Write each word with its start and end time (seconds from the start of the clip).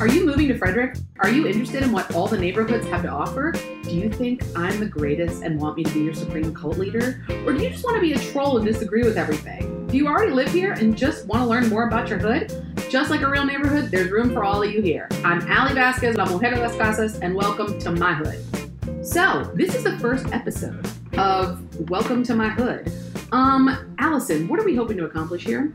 Are 0.00 0.06
you 0.06 0.24
moving 0.24 0.46
to 0.46 0.56
Frederick? 0.56 0.96
Are 1.18 1.28
you 1.28 1.48
interested 1.48 1.82
in 1.82 1.90
what 1.90 2.14
all 2.14 2.28
the 2.28 2.38
neighborhoods 2.38 2.86
have 2.86 3.02
to 3.02 3.08
offer? 3.08 3.50
Do 3.82 3.90
you 3.90 4.08
think 4.08 4.44
I'm 4.54 4.78
the 4.78 4.86
greatest 4.86 5.42
and 5.42 5.60
want 5.60 5.76
me 5.76 5.82
to 5.82 5.92
be 5.92 5.98
your 5.98 6.14
supreme 6.14 6.54
cult 6.54 6.78
leader? 6.78 7.24
Or 7.44 7.52
do 7.52 7.60
you 7.60 7.70
just 7.70 7.82
want 7.82 7.96
to 7.96 8.00
be 8.00 8.12
a 8.12 8.18
troll 8.30 8.58
and 8.58 8.64
disagree 8.64 9.02
with 9.02 9.18
everything? 9.18 9.88
Do 9.88 9.96
you 9.96 10.06
already 10.06 10.30
live 10.30 10.52
here 10.52 10.74
and 10.74 10.96
just 10.96 11.26
want 11.26 11.42
to 11.42 11.48
learn 11.48 11.68
more 11.68 11.88
about 11.88 12.08
your 12.08 12.20
hood? 12.20 12.52
Just 12.88 13.10
like 13.10 13.22
a 13.22 13.28
real 13.28 13.44
neighborhood, 13.44 13.90
there's 13.90 14.12
room 14.12 14.32
for 14.32 14.44
all 14.44 14.62
of 14.62 14.70
you 14.70 14.80
here. 14.80 15.08
I'm 15.24 15.40
Ali 15.50 15.74
Vasquez, 15.74 16.16
La 16.16 16.26
Mujer 16.26 16.54
de 16.54 16.60
las 16.60 16.76
Casas, 16.76 17.18
and 17.18 17.34
welcome 17.34 17.76
to 17.80 17.90
my 17.90 18.14
hood. 18.14 19.04
So, 19.04 19.50
this 19.56 19.74
is 19.74 19.82
the 19.82 19.98
first 19.98 20.26
episode 20.32 20.88
of 21.14 21.90
Welcome 21.90 22.22
to 22.22 22.36
My 22.36 22.50
Hood. 22.50 22.92
Um, 23.32 23.96
Allison, 23.98 24.46
what 24.46 24.60
are 24.60 24.64
we 24.64 24.76
hoping 24.76 24.96
to 24.98 25.06
accomplish 25.06 25.44
here? 25.44 25.72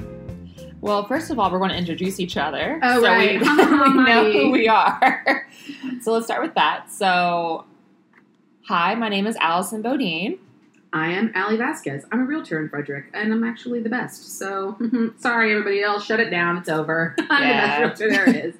Well, 0.83 1.05
first 1.05 1.31
of 1.31 1.39
all, 1.39 1.49
we're 1.49 1.59
going 1.59 1.69
to 1.71 1.77
introduce 1.77 2.19
each 2.19 2.35
other. 2.35 2.77
Oh, 2.83 3.01
so 3.01 3.07
right. 3.07 3.39
we, 3.39 3.47
we 3.47 4.03
know 4.03 4.31
who 4.33 4.51
we 4.51 4.67
are. 4.67 5.47
so 6.01 6.11
let's 6.11 6.25
start 6.25 6.43
with 6.43 6.55
that. 6.55 6.91
So, 6.91 7.63
hi, 8.67 8.93
my 8.93 9.07
name 9.07 9.25
is 9.25 9.37
Allison 9.37 9.81
Bodine. 9.81 10.39
I 10.91 11.11
am 11.13 11.31
Ali 11.37 11.55
Vasquez. 11.55 12.05
I'm 12.11 12.19
a 12.19 12.25
realtor 12.25 12.59
in 12.61 12.67
Frederick, 12.67 13.05
and 13.13 13.31
I'm 13.31 13.45
actually 13.45 13.79
the 13.81 13.87
best. 13.89 14.37
So, 14.37 14.77
sorry, 15.19 15.51
everybody 15.51 15.81
else, 15.81 16.03
shut 16.03 16.19
it 16.19 16.29
down. 16.29 16.57
It's 16.57 16.67
over. 16.67 17.15
I'm 17.29 17.43
Yeah. 17.43 17.79
the 17.79 17.87
best 17.87 18.01
realtor 18.01 18.11
there 18.25 18.45
is. 18.47 18.55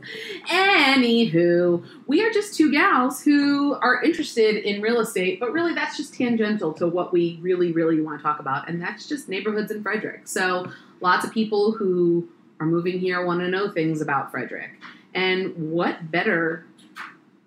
Anywho, 0.48 1.86
we 2.08 2.23
are 2.26 2.31
just 2.31 2.55
two 2.55 2.72
gals 2.72 3.22
who 3.22 3.73
are 3.73 4.02
interested 4.02 4.55
in 4.55 4.81
real 4.81 5.02
estate, 5.02 5.42
but 5.42 5.52
really 5.52 5.73
that's 5.73 5.98
just 5.98 6.14
tangential 6.14 6.72
to 6.76 6.88
what 6.88 7.12
we 7.12 7.38
really, 7.42 7.73
really 7.73 8.00
want 8.00 8.17
to 8.20 8.23
talk 8.23 8.40
about, 8.40 8.70
and 8.70 8.81
that's 8.81 9.09
just 9.09 9.28
neighborhoods 9.28 9.72
in 9.72 9.84
Frederick. 9.84 10.26
So, 10.26 10.72
lots 11.03 11.25
of 11.25 11.31
people 11.31 11.73
who 11.73 12.27
are 12.59 12.66
moving 12.66 12.99
here 12.99 13.23
want 13.25 13.41
to 13.41 13.48
know 13.48 13.70
things 13.70 14.02
about 14.02 14.31
Frederick. 14.31 14.71
And 15.13 15.72
what 15.72 16.09
better 16.09 16.66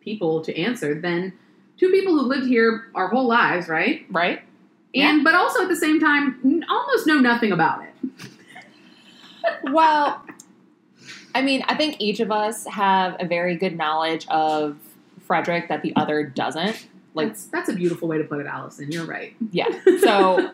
people 0.01 0.41
to 0.43 0.57
answer 0.57 0.95
than 1.01 1.33
two 1.77 1.91
people 1.91 2.13
who 2.13 2.23
lived 2.23 2.47
here 2.47 2.89
our 2.95 3.09
whole 3.09 3.27
lives, 3.27 3.69
right? 3.69 4.07
Right? 4.11 4.43
and 4.97 5.23
but 5.23 5.35
also 5.35 5.63
at 5.63 5.69
the 5.69 5.77
same 5.77 6.01
time 6.01 6.65
almost 6.69 7.07
know 7.07 7.19
nothing 7.19 7.53
about 7.53 7.85
it 7.85 8.11
Well, 9.63 10.25
I 11.33 11.41
mean, 11.41 11.63
I 11.69 11.77
think 11.77 12.01
each 12.01 12.19
of 12.19 12.33
us 12.33 12.67
have 12.67 13.15
a 13.21 13.27
very 13.27 13.55
good 13.55 13.77
knowledge 13.77 14.27
of 14.27 14.77
Frederick 15.21 15.69
that 15.69 15.83
the 15.83 15.95
other 15.95 16.25
doesn't. 16.25 16.89
Like, 17.15 17.29
that's, 17.29 17.47
that's 17.47 17.69
a 17.69 17.73
beautiful 17.73 18.09
way 18.09 18.19
to 18.19 18.25
put 18.25 18.41
it 18.41 18.47
allison 18.47 18.91
you're 18.91 19.05
right 19.05 19.37
yeah. 19.53 19.69
So, 20.01 20.51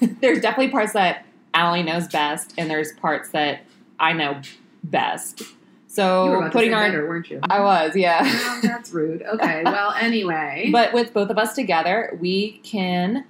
there's 0.20 0.40
definitely 0.40 0.72
parts 0.72 0.94
that 0.94 1.25
Allie 1.56 1.82
knows 1.82 2.06
best, 2.08 2.52
and 2.58 2.68
there's 2.70 2.92
parts 2.92 3.30
that 3.30 3.60
I 3.98 4.12
know 4.12 4.40
best. 4.84 5.40
you 5.40 5.46
were 5.46 5.52
So, 5.88 6.48
putting 6.52 6.74
our. 6.74 6.82
better, 6.86 7.08
weren't 7.08 7.30
you 7.30 7.40
I 7.48 7.60
was, 7.60 7.96
yeah. 7.96 8.22
That's 8.62 8.90
rude 8.92 9.22
okay 9.22 9.62
well 9.64 9.92
anyway 9.98 10.68
But 10.70 10.92
with 10.92 11.14
both 11.14 11.30
of 11.30 11.38
us 11.38 11.54
together, 11.54 12.16
we 12.20 12.58
can 12.62 13.24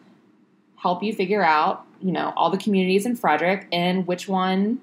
help 0.77 1.03
you 1.05 1.13
figure 1.15 1.45
out, 1.45 1.85
you 2.03 2.11
know, 2.13 2.33
all 2.37 2.51
the 2.51 2.59
communities 2.59 3.07
in 3.07 3.15
Frederick 3.17 3.69
and 3.73 4.07
which 4.07 4.27
one 4.29 4.81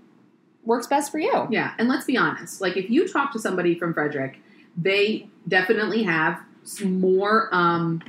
works 0.65 0.87
best 0.87 1.11
for 1.11 1.19
you. 1.19 1.45
yeah 1.51 1.73
and 1.77 1.89
let's 1.89 2.05
be 2.05 2.15
honest 2.17 2.61
like 2.61 2.77
if 2.77 2.89
you 2.89 3.05
talk 3.05 3.33
to 3.33 3.37
somebody 3.39 3.77
from 3.77 3.93
frederick 3.93 4.39
they 4.77 5.27
definitely 5.49 6.03
have 6.03 6.39
some 6.63 7.01
more 7.01 7.49
um 7.51 8.01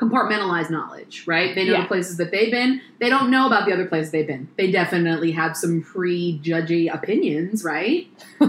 compartmentalized 0.00 0.70
knowledge 0.70 1.24
right 1.26 1.54
they 1.54 1.64
know 1.66 1.72
Yeah. 1.72 1.82
the 1.82 1.88
places 1.88 2.16
that 2.16 2.30
they've 2.30 2.50
been 2.50 2.80
they 3.00 3.10
don't 3.10 3.30
know 3.30 3.46
about 3.46 3.66
the 3.66 3.72
other 3.72 3.86
places 3.86 4.10
they've 4.12 4.26
been 4.26 4.48
they 4.56 4.70
definitely 4.70 5.32
have 5.32 5.56
some 5.56 5.82
pre-judgy 5.82 6.92
opinions 6.92 7.62
right 7.64 8.08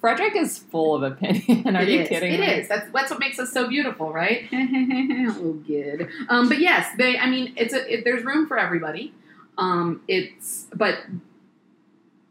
Frederick 0.00 0.36
is 0.36 0.58
full 0.58 0.94
of 0.94 1.02
opinion. 1.12 1.74
Are 1.76 1.82
It 1.82 1.88
you 1.88 2.00
is. 2.02 2.08
kidding 2.08 2.34
It 2.34 2.40
me? 2.40 2.46
is. 2.46 2.68
That's 2.68 2.88
that's 2.92 3.10
what 3.10 3.18
makes 3.18 3.40
us 3.40 3.52
so 3.52 3.66
beautiful, 3.68 4.12
right? 4.12 4.46
oh, 4.52 5.60
good. 5.66 6.08
Um, 6.28 6.48
but 6.48 6.60
yes, 6.60 6.86
they. 6.96 7.18
I 7.18 7.28
mean, 7.28 7.52
it's 7.56 7.74
a. 7.74 7.92
It, 7.92 8.04
there's 8.04 8.22
room 8.24 8.46
for 8.46 8.56
everybody. 8.60 9.12
Um, 9.58 10.02
it's 10.06 10.68
but 10.72 10.98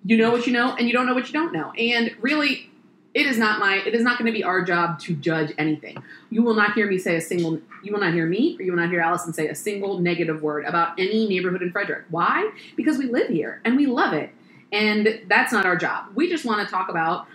you 0.05 0.15
know 0.17 0.31
what 0.31 0.47
you 0.47 0.53
know, 0.53 0.75
and 0.77 0.87
you 0.87 0.93
don't 0.93 1.05
know 1.07 1.13
what 1.13 1.27
you 1.27 1.33
don't 1.33 1.51
know, 1.51 1.73
and 1.77 2.15
really. 2.21 2.69
It 3.17 3.25
is 3.25 3.39
not 3.39 3.59
my. 3.59 3.77
It 3.77 3.95
is 3.95 4.03
not 4.03 4.19
going 4.19 4.27
to 4.27 4.31
be 4.31 4.43
our 4.43 4.63
job 4.63 4.99
to 4.99 5.15
judge 5.15 5.51
anything. 5.57 5.97
You 6.29 6.43
will 6.43 6.53
not 6.53 6.73
hear 6.73 6.85
me 6.85 6.99
say 6.99 7.15
a 7.15 7.21
single. 7.21 7.59
You 7.81 7.91
will 7.91 7.99
not 7.99 8.13
hear 8.13 8.27
me, 8.27 8.55
or 8.59 8.61
you 8.61 8.71
will 8.71 8.79
not 8.79 8.91
hear 8.91 8.99
Allison 8.99 9.33
say 9.33 9.47
a 9.47 9.55
single 9.55 9.97
negative 9.97 10.43
word 10.43 10.65
about 10.65 10.99
any 10.99 11.27
neighborhood 11.27 11.63
in 11.63 11.71
Frederick. 11.71 12.05
Why? 12.11 12.51
Because 12.75 12.99
we 12.99 13.07
live 13.07 13.29
here 13.29 13.59
and 13.65 13.75
we 13.75 13.87
love 13.87 14.13
it, 14.13 14.29
and 14.71 15.21
that's 15.27 15.51
not 15.51 15.65
our 15.65 15.75
job. 15.75 16.11
We 16.13 16.29
just 16.29 16.45
want 16.45 16.63
to 16.63 16.71
talk 16.71 16.89
about 16.89 17.25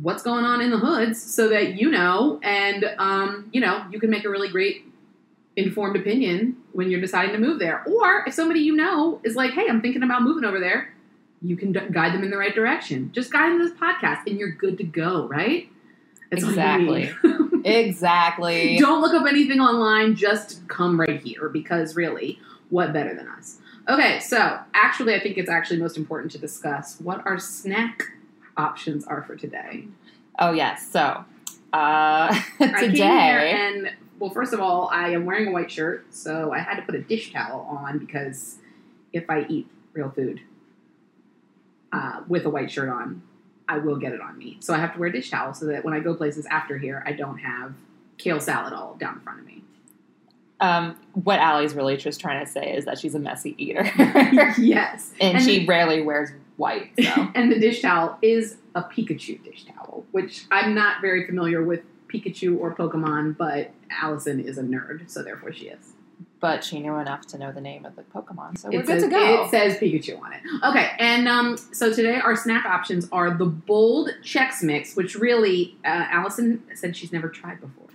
what's 0.00 0.22
going 0.22 0.44
on 0.44 0.60
in 0.60 0.70
the 0.70 0.78
hoods 0.78 1.20
so 1.20 1.48
that 1.48 1.74
you 1.74 1.90
know 1.90 2.38
and 2.44 2.84
um, 2.98 3.50
you 3.52 3.60
know 3.60 3.84
you 3.90 3.98
can 3.98 4.10
make 4.10 4.24
a 4.24 4.30
really 4.30 4.48
great 4.48 4.84
informed 5.56 5.96
opinion 5.96 6.56
when 6.70 6.88
you're 6.88 7.00
deciding 7.00 7.32
to 7.32 7.38
move 7.38 7.58
there 7.58 7.82
or 7.84 8.22
if 8.28 8.32
somebody 8.32 8.60
you 8.60 8.76
know 8.76 9.20
is 9.24 9.34
like 9.34 9.50
hey 9.50 9.66
i'm 9.68 9.82
thinking 9.82 10.04
about 10.04 10.22
moving 10.22 10.44
over 10.44 10.60
there 10.60 10.94
you 11.42 11.56
can 11.56 11.72
d- 11.72 11.80
guide 11.90 12.12
them 12.14 12.22
in 12.22 12.30
the 12.30 12.36
right 12.36 12.54
direction 12.54 13.10
just 13.12 13.32
guide 13.32 13.50
them 13.50 13.58
to 13.60 13.68
this 13.68 13.78
podcast 13.78 14.20
and 14.26 14.38
you're 14.38 14.50
good 14.50 14.76
to 14.78 14.84
go 14.84 15.26
right 15.28 15.68
That's 16.30 16.44
Exactly. 16.44 17.10
Exactly. 17.64 18.78
don't 18.78 19.00
look 19.02 19.12
up 19.14 19.26
anything 19.26 19.60
online 19.60 20.14
just 20.16 20.66
come 20.68 20.98
right 20.98 21.20
here 21.22 21.48
because 21.48 21.94
really 21.94 22.38
what 22.70 22.92
better 22.92 23.14
than 23.14 23.28
us 23.28 23.58
okay 23.88 24.18
so 24.20 24.58
actually 24.72 25.14
i 25.14 25.20
think 25.20 25.36
it's 25.36 25.50
actually 25.50 25.78
most 25.78 25.96
important 25.98 26.32
to 26.32 26.38
discuss 26.38 26.98
what 27.00 27.24
our 27.26 27.38
snack 27.38 28.02
options 28.56 29.04
are 29.04 29.22
for 29.22 29.36
today 29.36 29.84
Oh 30.38 30.52
yes. 30.52 30.88
So 30.90 31.00
uh, 31.00 31.22
I 31.74 32.42
came 32.58 32.70
here 32.70 32.88
today, 32.92 33.52
and 33.52 33.90
well, 34.18 34.30
first 34.30 34.54
of 34.54 34.60
all, 34.60 34.88
I 34.90 35.10
am 35.10 35.26
wearing 35.26 35.48
a 35.48 35.50
white 35.50 35.70
shirt, 35.70 36.06
so 36.14 36.50
I 36.50 36.60
had 36.60 36.76
to 36.76 36.82
put 36.82 36.94
a 36.94 37.02
dish 37.02 37.32
towel 37.32 37.60
on 37.68 37.98
because 37.98 38.56
if 39.12 39.28
I 39.28 39.44
eat 39.50 39.66
real 39.92 40.08
food 40.10 40.40
uh, 41.92 42.20
with 42.28 42.44
a 42.46 42.50
white 42.50 42.70
shirt 42.70 42.88
on, 42.88 43.22
I 43.68 43.78
will 43.78 43.96
get 43.96 44.12
it 44.12 44.20
on 44.20 44.36
me. 44.38 44.56
So 44.60 44.74
I 44.74 44.78
have 44.78 44.92
to 44.94 44.98
wear 44.98 45.08
a 45.08 45.12
dish 45.12 45.30
towel 45.30 45.54
so 45.54 45.66
that 45.66 45.84
when 45.84 45.94
I 45.94 46.00
go 46.00 46.14
places 46.14 46.46
after 46.46 46.78
here, 46.78 47.02
I 47.06 47.12
don't 47.12 47.38
have 47.38 47.74
kale 48.18 48.40
salad 48.40 48.72
all 48.72 48.94
down 48.98 49.14
in 49.14 49.20
front 49.20 49.40
of 49.40 49.46
me. 49.46 49.62
um, 50.60 50.96
what 51.14 51.38
Allie's 51.38 51.74
really 51.74 51.96
just 51.96 52.20
trying 52.20 52.44
to 52.44 52.50
say 52.50 52.74
is 52.76 52.84
that 52.84 52.98
she's 52.98 53.14
a 53.14 53.18
messy 53.18 53.54
eater, 53.58 53.82
yes, 54.58 55.12
and, 55.20 55.36
And 55.36 55.44
she 55.44 55.60
the- 55.60 55.66
rarely 55.66 56.02
wears 56.02 56.30
white. 56.56 56.90
So 57.02 57.28
and 57.34 57.50
the 57.50 57.58
dish 57.58 57.80
towel 57.80 58.18
is 58.22 58.56
a 58.74 58.82
Pikachu 58.82 59.42
dish 59.42 59.64
towel, 59.64 60.04
which 60.12 60.44
I'm 60.50 60.74
not 60.74 61.00
very 61.00 61.24
familiar 61.26 61.62
with 61.64 61.80
Pikachu 62.08 62.58
or 62.58 62.74
Pokemon, 62.74 63.36
but 63.38 63.70
Allison 63.90 64.40
is 64.40 64.58
a 64.58 64.62
nerd, 64.62 65.08
so 65.10 65.22
therefore 65.22 65.52
she 65.52 65.66
is. 65.68 65.92
But 66.40 66.64
she 66.64 66.80
knew 66.80 66.96
enough 66.96 67.26
to 67.28 67.38
know 67.38 67.52
the 67.52 67.60
name 67.60 67.84
of 67.84 67.94
the 67.96 68.02
Pokemon, 68.02 68.58
so 68.58 68.68
we're 68.68 68.80
It 68.80 68.86
good 68.86 69.00
says, 69.00 69.02
to 69.04 69.10
go. 69.10 69.44
It 69.44 69.50
says 69.50 69.76
Pikachu 69.76 70.20
on 70.20 70.32
it. 70.32 70.40
Okay, 70.64 70.90
and 70.98 71.28
um, 71.28 71.56
so 71.56 71.92
today 71.92 72.16
our 72.16 72.34
snack 72.34 72.64
options 72.64 73.08
are 73.12 73.30
the 73.36 73.44
bold 73.44 74.10
Chex 74.22 74.62
Mix, 74.62 74.96
which 74.96 75.14
really 75.14 75.76
uh, 75.84 76.06
Allison 76.10 76.62
said 76.74 76.96
she's 76.96 77.12
never 77.12 77.28
tried 77.28 77.60
before. 77.60 77.89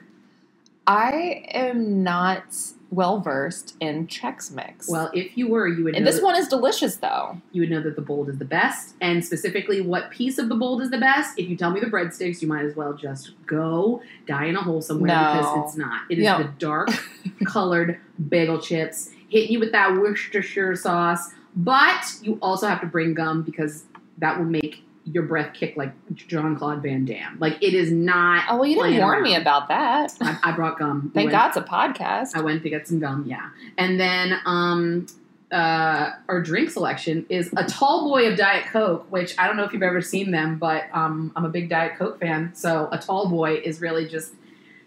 I 0.88 1.44
am 1.50 2.04
not 2.04 2.44
well 2.92 3.20
versed 3.20 3.76
in 3.80 4.08
Chex 4.08 4.52
Mix. 4.52 4.88
Well, 4.88 5.10
if 5.14 5.36
you 5.38 5.48
were, 5.48 5.68
you 5.68 5.84
would. 5.84 5.96
and 5.96 6.06
know 6.06 6.12
this 6.12 6.22
one 6.22 6.36
is 6.36 6.48
delicious 6.48 6.98
though. 6.98 7.42
you 7.52 7.62
would 7.62 7.72
know 7.72 7.82
that 7.82 7.96
the 7.96 8.02
bold 8.02 8.30
is 8.30 8.38
the 8.38 8.46
best, 8.46 8.94
and 9.02 9.26
specifically 9.26 9.82
what 9.82 10.12
piece 10.12 10.38
of 10.38 10.48
the 10.50 10.56
bold 10.56 10.82
is 10.82 10.92
the 10.92 10.98
best. 11.00 11.38
If 11.38 11.50
you 11.50 11.58
tell 11.58 11.72
me 11.72 11.80
the 11.80 11.88
breadsticks, 11.88 12.42
you 12.42 12.48
might 12.48 12.64
as 12.64 12.76
well 12.76 12.94
just 12.94 13.32
go 13.48 14.02
die 14.28 14.46
in 14.46 14.56
a 14.56 14.62
hole 14.62 14.82
somewhere 14.82 15.08
No. 15.08 15.34
because 15.34 15.70
it's 15.70 15.78
not. 15.78 16.02
It 16.10 16.20
is 16.20 16.26
the 16.26 16.52
dark 16.60 16.90
colored 17.46 18.00
bagel 18.30 18.60
chips 18.62 19.10
hitting 19.28 19.52
you 19.54 19.60
with 19.60 19.72
that 19.72 19.94
Worcestershire 19.98 20.76
sauce, 20.76 21.32
but 21.56 22.06
you 22.22 22.38
also 22.42 22.68
have 22.68 22.80
to 22.82 22.88
bring 22.88 23.14
gum 23.16 23.42
because 23.42 23.86
that 24.20 24.38
will 24.38 24.46
make 24.46 24.85
your 25.06 25.24
breath 25.24 25.54
kick 25.54 25.78
like 25.78 25.92
John 26.16 26.56
Claude 26.56 26.82
Van 26.82 27.06
Damme. 27.06 27.38
Like 27.40 27.62
it 27.62 27.74
is 27.74 27.92
not. 27.92 28.46
Oh 28.50 28.58
well, 28.58 28.66
you 28.66 28.82
didn't 28.82 29.00
warn 29.00 29.22
me 29.24 29.36
about 29.36 29.68
that. 29.68 30.14
I, 30.22 30.38
I 30.44 30.52
brought 30.54 30.80
gum. 30.80 31.04
We 31.06 31.10
Thank 31.14 31.32
went- 31.32 31.32
God 31.32 31.48
it's 31.50 31.58
a 31.58 31.62
podcast. 31.62 32.36
I 32.36 32.42
went 32.42 32.64
to 32.64 32.70
get 32.70 32.88
some 32.88 33.00
gum, 33.00 33.26
yeah. 33.28 33.50
And 33.78 34.00
then 34.00 34.40
um 34.46 35.06
uh 35.52 36.12
our 36.28 36.42
drink 36.42 36.72
selection 36.72 37.26
is 37.30 37.54
a 37.56 37.64
tall 37.66 38.10
boy 38.10 38.28
of 38.32 38.38
Diet 38.38 38.66
Coke, 38.72 39.06
which 39.12 39.38
I 39.38 39.46
don't 39.48 39.58
know 39.58 39.64
if 39.64 39.74
you've 39.74 39.84
ever 39.84 40.02
seen 40.02 40.32
them, 40.32 40.58
but 40.58 40.86
um 40.92 41.32
I'm 41.36 41.46
a 41.46 41.50
big 41.50 41.70
Diet 41.70 41.98
Coke 41.98 42.20
fan, 42.20 42.56
so 42.56 42.90
a 42.92 42.98
tall 42.98 43.30
boy 43.30 43.56
is 43.64 43.80
really 43.82 44.08
just 44.08 44.34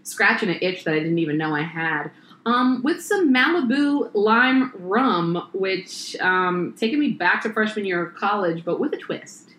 scratching 0.03 0.49
an 0.49 0.59
itch 0.63 0.85
that 0.85 0.95
I 0.95 0.99
didn't 0.99 1.19
even 1.19 1.37
know 1.39 1.55
I 1.55 1.63
had. 1.63 2.11
Um, 2.47 2.83
with 2.83 3.03
some 3.03 3.33
Malibu 3.35 4.11
lime 4.15 4.73
rum, 4.79 5.51
which 5.53 6.17
um, 6.19 6.75
taking 6.79 6.99
me 6.99 7.11
back 7.11 7.43
to 7.43 7.53
freshman 7.53 7.85
year 7.85 8.07
of 8.07 8.15
college, 8.15 8.65
but 8.65 8.81
with 8.81 8.95
a 8.95 8.97
twist. 8.97 9.51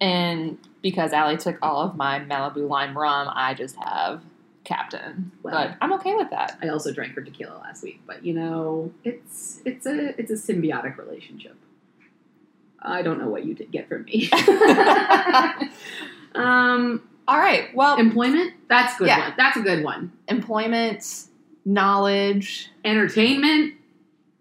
And 0.00 0.58
because 0.82 1.12
Allie 1.12 1.36
took 1.36 1.58
all 1.62 1.82
of 1.82 1.96
my 1.96 2.20
Malibu 2.20 2.68
lime 2.68 2.96
rum, 2.96 3.28
I 3.34 3.54
just 3.54 3.76
have 3.76 4.22
Captain. 4.64 5.32
Well. 5.42 5.54
but 5.54 5.76
I'm 5.80 5.92
okay 5.94 6.14
with 6.14 6.30
that. 6.30 6.58
I 6.62 6.68
also 6.68 6.92
drank 6.92 7.14
her 7.14 7.22
tequila 7.22 7.58
last 7.58 7.82
week, 7.82 8.00
but 8.06 8.24
you 8.24 8.34
know, 8.34 8.92
it's 9.04 9.60
it's 9.64 9.86
a 9.86 10.18
it's 10.20 10.30
a 10.30 10.34
symbiotic 10.34 10.96
relationship. 10.98 11.56
I 12.80 13.02
don't 13.02 13.18
know 13.18 13.28
what 13.28 13.44
you 13.44 13.54
did 13.54 13.72
get 13.72 13.88
from 13.88 14.04
me. 14.04 14.30
um, 16.34 17.02
All 17.26 17.38
right. 17.38 17.74
Well, 17.74 17.98
Employment? 17.98 18.54
That's 18.68 18.96
good 18.98 19.08
Yeah. 19.08 19.28
one. 19.28 19.34
That's 19.36 19.56
a 19.56 19.62
good 19.62 19.82
one. 19.82 20.12
employment, 20.28 21.04
knowledge. 21.64 22.70
Entertainment? 22.84 23.74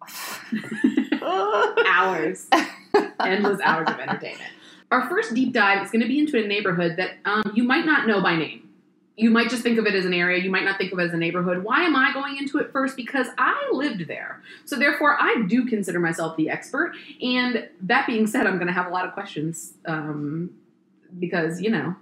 hours. 1.87 2.47
Endless 3.19 3.59
hours 3.61 3.89
of 3.89 3.99
entertainment. 3.99 4.51
Our 4.91 5.09
first 5.09 5.33
deep 5.33 5.53
dive 5.53 5.83
is 5.83 5.91
going 5.91 6.01
to 6.01 6.07
be 6.07 6.19
into 6.19 6.41
a 6.41 6.47
neighborhood 6.47 6.95
that 6.97 7.17
um, 7.25 7.51
you 7.53 7.63
might 7.63 7.85
not 7.85 8.07
know 8.07 8.21
by 8.21 8.35
name. 8.35 8.69
You 9.17 9.31
might 9.31 9.49
just 9.49 9.63
think 9.63 9.79
of 9.79 9.87
it 9.87 9.95
as 9.95 10.05
an 10.05 10.13
area. 10.13 10.41
You 10.43 10.51
might 10.51 10.63
not 10.63 10.77
think 10.77 10.93
of 10.93 10.99
it 10.99 11.03
as 11.03 11.13
a 11.13 11.17
neighborhood. 11.17 11.63
Why 11.63 11.83
am 11.83 11.95
I 11.95 12.13
going 12.13 12.37
into 12.37 12.59
it 12.59 12.71
first? 12.71 12.95
Because 12.95 13.27
I 13.37 13.69
lived 13.73 14.07
there. 14.07 14.43
So, 14.65 14.77
therefore, 14.77 15.17
I 15.19 15.43
do 15.47 15.65
consider 15.65 15.99
myself 15.99 16.37
the 16.37 16.51
expert. 16.51 16.93
And 17.19 17.67
that 17.81 18.05
being 18.05 18.27
said, 18.27 18.45
I'm 18.45 18.55
going 18.55 18.67
to 18.67 18.73
have 18.73 18.85
a 18.85 18.91
lot 18.91 19.05
of 19.05 19.13
questions 19.13 19.73
um, 19.85 20.51
because, 21.17 21.59
you 21.61 21.71
know, 21.71 21.95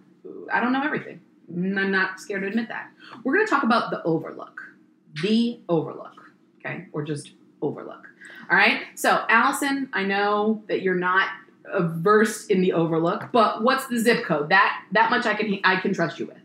I 0.51 0.59
don't 0.59 0.73
know 0.73 0.83
everything. 0.83 1.21
I'm 1.49 1.91
not 1.91 2.19
scared 2.19 2.41
to 2.41 2.49
admit 2.49 2.67
that. 2.67 2.89
We're 3.23 3.33
going 3.33 3.45
to 3.45 3.49
talk 3.49 3.63
about 3.63 3.91
the 3.91 4.03
Overlook. 4.03 4.61
The 5.23 5.59
Overlook. 5.69 6.33
Okay? 6.59 6.87
Or 6.91 7.01
just 7.03 7.31
Overlook. 7.61 8.07
All 8.51 8.57
right? 8.57 8.81
So, 8.95 9.25
Allison, 9.29 9.89
I 9.93 10.03
know 10.03 10.63
that 10.67 10.81
you're 10.81 10.95
not 10.95 11.29
versed 11.79 12.51
in 12.51 12.61
the 12.61 12.73
Overlook, 12.73 13.29
but 13.31 13.63
what's 13.63 13.87
the 13.87 13.99
zip 13.99 14.23
code? 14.23 14.49
That 14.49 14.81
that 14.91 15.09
much 15.09 15.25
I 15.25 15.33
can 15.33 15.59
I 15.63 15.77
can 15.77 15.93
trust 15.93 16.19
you 16.19 16.27
with. 16.27 16.37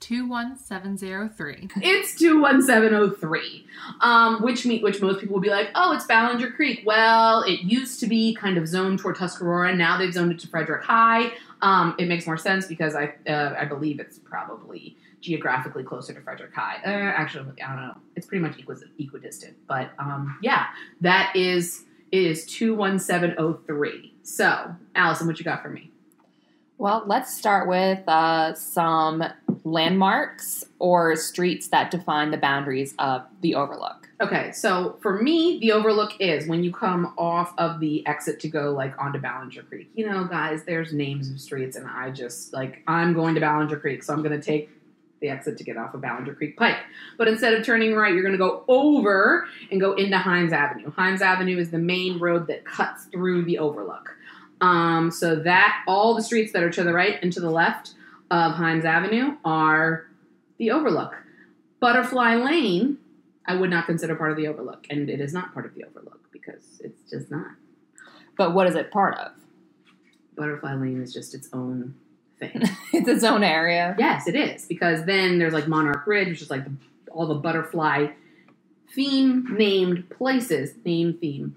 21703. 0.00 1.68
It's 1.82 2.14
21703, 2.16 3.66
um, 4.02 4.42
which 4.42 4.66
meet 4.66 4.82
which 4.82 5.00
most 5.00 5.18
people 5.18 5.32
will 5.34 5.40
be 5.40 5.48
like, 5.48 5.70
oh, 5.74 5.94
it's 5.94 6.06
Ballenger 6.06 6.50
Creek. 6.50 6.82
Well, 6.84 7.42
it 7.42 7.60
used 7.60 8.00
to 8.00 8.06
be 8.06 8.34
kind 8.34 8.58
of 8.58 8.68
zoned 8.68 8.98
toward 8.98 9.16
Tuscarora. 9.16 9.74
Now 9.74 9.96
they've 9.96 10.12
zoned 10.12 10.32
it 10.32 10.38
to 10.40 10.48
Frederick 10.48 10.84
High. 10.84 11.32
Um, 11.62 11.94
it 11.98 12.06
makes 12.06 12.26
more 12.26 12.36
sense 12.36 12.66
because 12.66 12.94
I 12.94 13.14
uh, 13.26 13.54
I 13.58 13.64
believe 13.64 13.98
it's 13.98 14.18
probably 14.18 14.98
geographically 15.22 15.84
closer 15.84 16.12
to 16.12 16.20
Frederick 16.20 16.54
High. 16.54 16.80
Uh, 16.84 16.88
actually, 16.88 17.62
I 17.62 17.68
don't 17.68 17.86
know. 17.86 17.96
It's 18.14 18.26
pretty 18.26 18.42
much 18.42 18.58
equidistant. 18.98 19.56
But 19.66 19.90
um, 19.98 20.38
yeah, 20.42 20.66
that 21.00 21.34
is 21.34 21.84
it 22.12 22.22
is 22.22 22.44
21703. 22.46 24.13
So, 24.24 24.74
Allison, 24.94 25.26
what 25.26 25.38
you 25.38 25.44
got 25.44 25.62
for 25.62 25.68
me? 25.68 25.90
Well, 26.78 27.04
let's 27.06 27.36
start 27.36 27.68
with 27.68 28.00
uh, 28.08 28.54
some 28.54 29.22
landmarks 29.64 30.64
or 30.78 31.14
streets 31.14 31.68
that 31.68 31.90
define 31.90 32.30
the 32.30 32.36
boundaries 32.36 32.94
of 32.98 33.22
the 33.42 33.54
Overlook. 33.54 34.08
Okay, 34.20 34.52
so 34.52 34.96
for 35.02 35.20
me, 35.20 35.58
the 35.60 35.72
overlook 35.72 36.12
is 36.20 36.46
when 36.46 36.62
you 36.62 36.72
come 36.72 37.12
off 37.18 37.52
of 37.58 37.80
the 37.80 38.06
exit 38.06 38.38
to 38.40 38.48
go 38.48 38.70
like 38.70 38.96
onto 38.98 39.18
Ballenger 39.18 39.64
Creek. 39.64 39.90
You 39.94 40.08
know, 40.08 40.24
guys, 40.24 40.62
there's 40.64 40.92
names 40.92 41.28
of 41.30 41.40
streets, 41.40 41.76
and 41.76 41.86
I 41.86 42.10
just 42.10 42.52
like 42.52 42.82
I'm 42.86 43.12
going 43.12 43.34
to 43.34 43.40
Ballenger 43.40 43.78
Creek, 43.80 44.04
so 44.04 44.12
I'm 44.12 44.22
going 44.22 44.38
to 44.38 44.44
take 44.44 44.70
the 45.24 45.30
exit 45.30 45.56
to 45.56 45.64
get 45.64 45.76
off 45.76 45.94
of 45.94 46.02
Ballenger 46.02 46.34
Creek 46.34 46.56
Pike. 46.56 46.76
But 47.16 47.28
instead 47.28 47.54
of 47.54 47.64
turning 47.64 47.94
right, 47.94 48.12
you're 48.12 48.22
going 48.22 48.32
to 48.32 48.38
go 48.38 48.64
over 48.68 49.48
and 49.70 49.80
go 49.80 49.94
into 49.94 50.18
Himes 50.18 50.52
Avenue. 50.52 50.92
Himes 50.92 51.22
Avenue 51.22 51.58
is 51.58 51.70
the 51.70 51.78
main 51.78 52.18
road 52.18 52.46
that 52.48 52.64
cuts 52.64 53.06
through 53.06 53.44
the 53.44 53.58
overlook. 53.58 54.16
Um, 54.60 55.10
so 55.10 55.36
that 55.36 55.82
all 55.88 56.14
the 56.14 56.22
streets 56.22 56.52
that 56.52 56.62
are 56.62 56.70
to 56.70 56.84
the 56.84 56.92
right 56.92 57.18
and 57.22 57.32
to 57.32 57.40
the 57.40 57.50
left 57.50 57.94
of 58.30 58.52
Himes 58.52 58.84
Avenue 58.84 59.36
are 59.44 60.06
the 60.58 60.70
overlook. 60.70 61.14
Butterfly 61.80 62.36
Lane 62.36 62.98
I 63.46 63.56
would 63.56 63.70
not 63.70 63.86
consider 63.86 64.14
part 64.14 64.30
of 64.30 64.36
the 64.36 64.48
Overlook, 64.48 64.86
and 64.88 65.10
it 65.10 65.20
is 65.20 65.34
not 65.34 65.52
part 65.52 65.66
of 65.66 65.74
the 65.74 65.84
Overlook 65.84 66.30
because 66.32 66.80
it's 66.82 67.10
just 67.10 67.30
not. 67.30 67.52
But 68.36 68.54
what 68.54 68.66
is 68.66 68.74
it 68.74 68.90
part 68.90 69.18
of? 69.18 69.32
Butterfly 70.34 70.74
Lane 70.74 71.02
is 71.02 71.12
just 71.12 71.34
its 71.34 71.48
own 71.52 71.94
thing. 72.48 72.62
it's 72.92 73.08
its 73.08 73.24
own 73.24 73.42
area. 73.42 73.94
yes, 73.98 74.26
it 74.26 74.34
is 74.34 74.66
because 74.66 75.04
then 75.04 75.38
there's 75.38 75.52
like 75.52 75.68
Monarch 75.68 76.06
Ridge, 76.06 76.28
which 76.28 76.42
is 76.42 76.50
like 76.50 76.64
the, 76.64 76.72
all 77.12 77.26
the 77.26 77.34
butterfly 77.34 78.08
theme 78.94 79.46
named 79.56 80.08
places, 80.10 80.74
name 80.84 81.18
theme. 81.20 81.56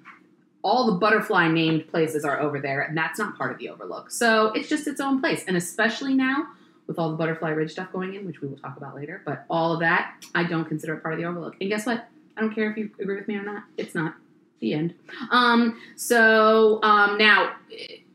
All 0.63 0.87
the 0.87 0.93
butterfly 0.93 1.47
named 1.47 1.87
places 1.87 2.25
are 2.25 2.39
over 2.39 2.59
there, 2.59 2.81
and 2.81 2.97
that's 2.97 3.19
not 3.19 3.37
part 3.37 3.51
of 3.51 3.59
the 3.59 3.69
Overlook. 3.69 4.11
So 4.11 4.47
it's 4.53 4.67
just 4.67 4.87
its 4.87 4.99
own 4.99 5.21
place, 5.21 5.45
and 5.47 5.55
especially 5.55 6.13
now 6.13 6.47
with 6.87 6.97
all 6.97 7.11
the 7.11 7.17
Butterfly 7.17 7.49
Ridge 7.49 7.71
stuff 7.71 7.91
going 7.91 8.15
in, 8.15 8.25
which 8.25 8.41
we 8.41 8.47
will 8.47 8.57
talk 8.57 8.77
about 8.77 8.95
later. 8.95 9.21
But 9.25 9.45
all 9.49 9.73
of 9.73 9.81
that, 9.81 10.15
I 10.33 10.43
don't 10.43 10.65
consider 10.65 10.95
it 10.95 11.03
part 11.03 11.13
of 11.13 11.19
the 11.19 11.25
Overlook. 11.25 11.55
And 11.61 11.69
guess 11.69 11.85
what? 11.85 12.07
I 12.35 12.41
don't 12.41 12.53
care 12.53 12.71
if 12.71 12.77
you 12.77 12.89
agree 12.99 13.15
with 13.15 13.27
me 13.27 13.35
or 13.35 13.43
not. 13.43 13.63
It's 13.77 13.93
not. 13.93 14.15
The 14.59 14.73
end. 14.73 14.95
Um, 15.29 15.79
so 15.95 16.81
um, 16.81 17.19
now, 17.19 17.53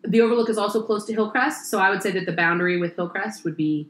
the 0.04 0.20
Overlook 0.20 0.48
is 0.48 0.58
also 0.58 0.82
close 0.82 1.04
to 1.06 1.12
Hillcrest. 1.12 1.70
So 1.70 1.78
I 1.78 1.90
would 1.90 2.02
say 2.02 2.10
that 2.12 2.26
the 2.26 2.32
boundary 2.32 2.78
with 2.78 2.96
Hillcrest 2.96 3.44
would 3.44 3.56
be 3.56 3.88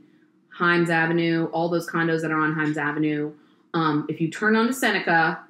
Himes 0.58 0.90
Avenue, 0.90 1.46
all 1.52 1.68
those 1.68 1.88
condos 1.88 2.20
that 2.22 2.30
are 2.30 2.40
on 2.40 2.54
Himes 2.54 2.76
Avenue. 2.76 3.32
Um, 3.74 4.06
if 4.08 4.20
you 4.20 4.30
turn 4.30 4.54
onto 4.54 4.72
Seneca 4.72 5.42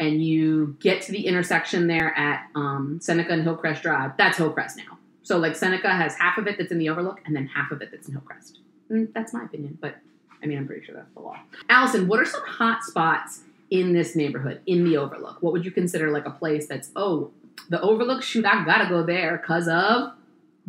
and 0.00 0.24
you 0.24 0.76
get 0.80 1.02
to 1.02 1.12
the 1.12 1.26
intersection 1.26 1.86
there 1.86 2.16
at 2.18 2.48
um, 2.54 2.98
Seneca 3.00 3.32
and 3.32 3.42
Hillcrest 3.42 3.82
Drive, 3.82 4.16
that's 4.16 4.38
Hillcrest 4.38 4.76
now. 4.76 4.98
So 5.22 5.38
like 5.38 5.54
Seneca 5.54 5.90
has 5.90 6.16
half 6.16 6.38
of 6.38 6.46
it 6.48 6.56
that's 6.58 6.72
in 6.72 6.78
the 6.78 6.88
Overlook, 6.88 7.20
and 7.24 7.36
then 7.36 7.46
half 7.46 7.70
of 7.70 7.82
it 7.82 7.90
that's 7.92 8.08
in 8.08 8.14
Hillcrest. 8.14 8.58
Mm, 8.90 9.12
that's 9.12 9.32
my 9.32 9.44
opinion, 9.44 9.78
but 9.80 9.96
I 10.42 10.46
mean 10.46 10.58
I'm 10.58 10.66
pretty 10.66 10.84
sure 10.84 10.96
that's 10.96 11.12
the 11.12 11.20
law. 11.20 11.38
Allison, 11.68 12.08
what 12.08 12.18
are 12.18 12.24
some 12.24 12.44
hot 12.44 12.82
spots 12.82 13.42
in 13.70 13.92
this 13.92 14.16
neighborhood 14.16 14.60
in 14.66 14.84
the 14.84 14.96
Overlook? 14.96 15.40
What 15.40 15.52
would 15.52 15.64
you 15.64 15.70
consider 15.70 16.10
like 16.10 16.26
a 16.26 16.30
place 16.30 16.66
that's 16.66 16.90
oh 16.96 17.30
the 17.68 17.80
Overlook? 17.80 18.22
Shoot, 18.22 18.44
I 18.44 18.64
gotta 18.64 18.88
go 18.88 19.02
there 19.02 19.38
because 19.38 19.68
of 19.68 20.12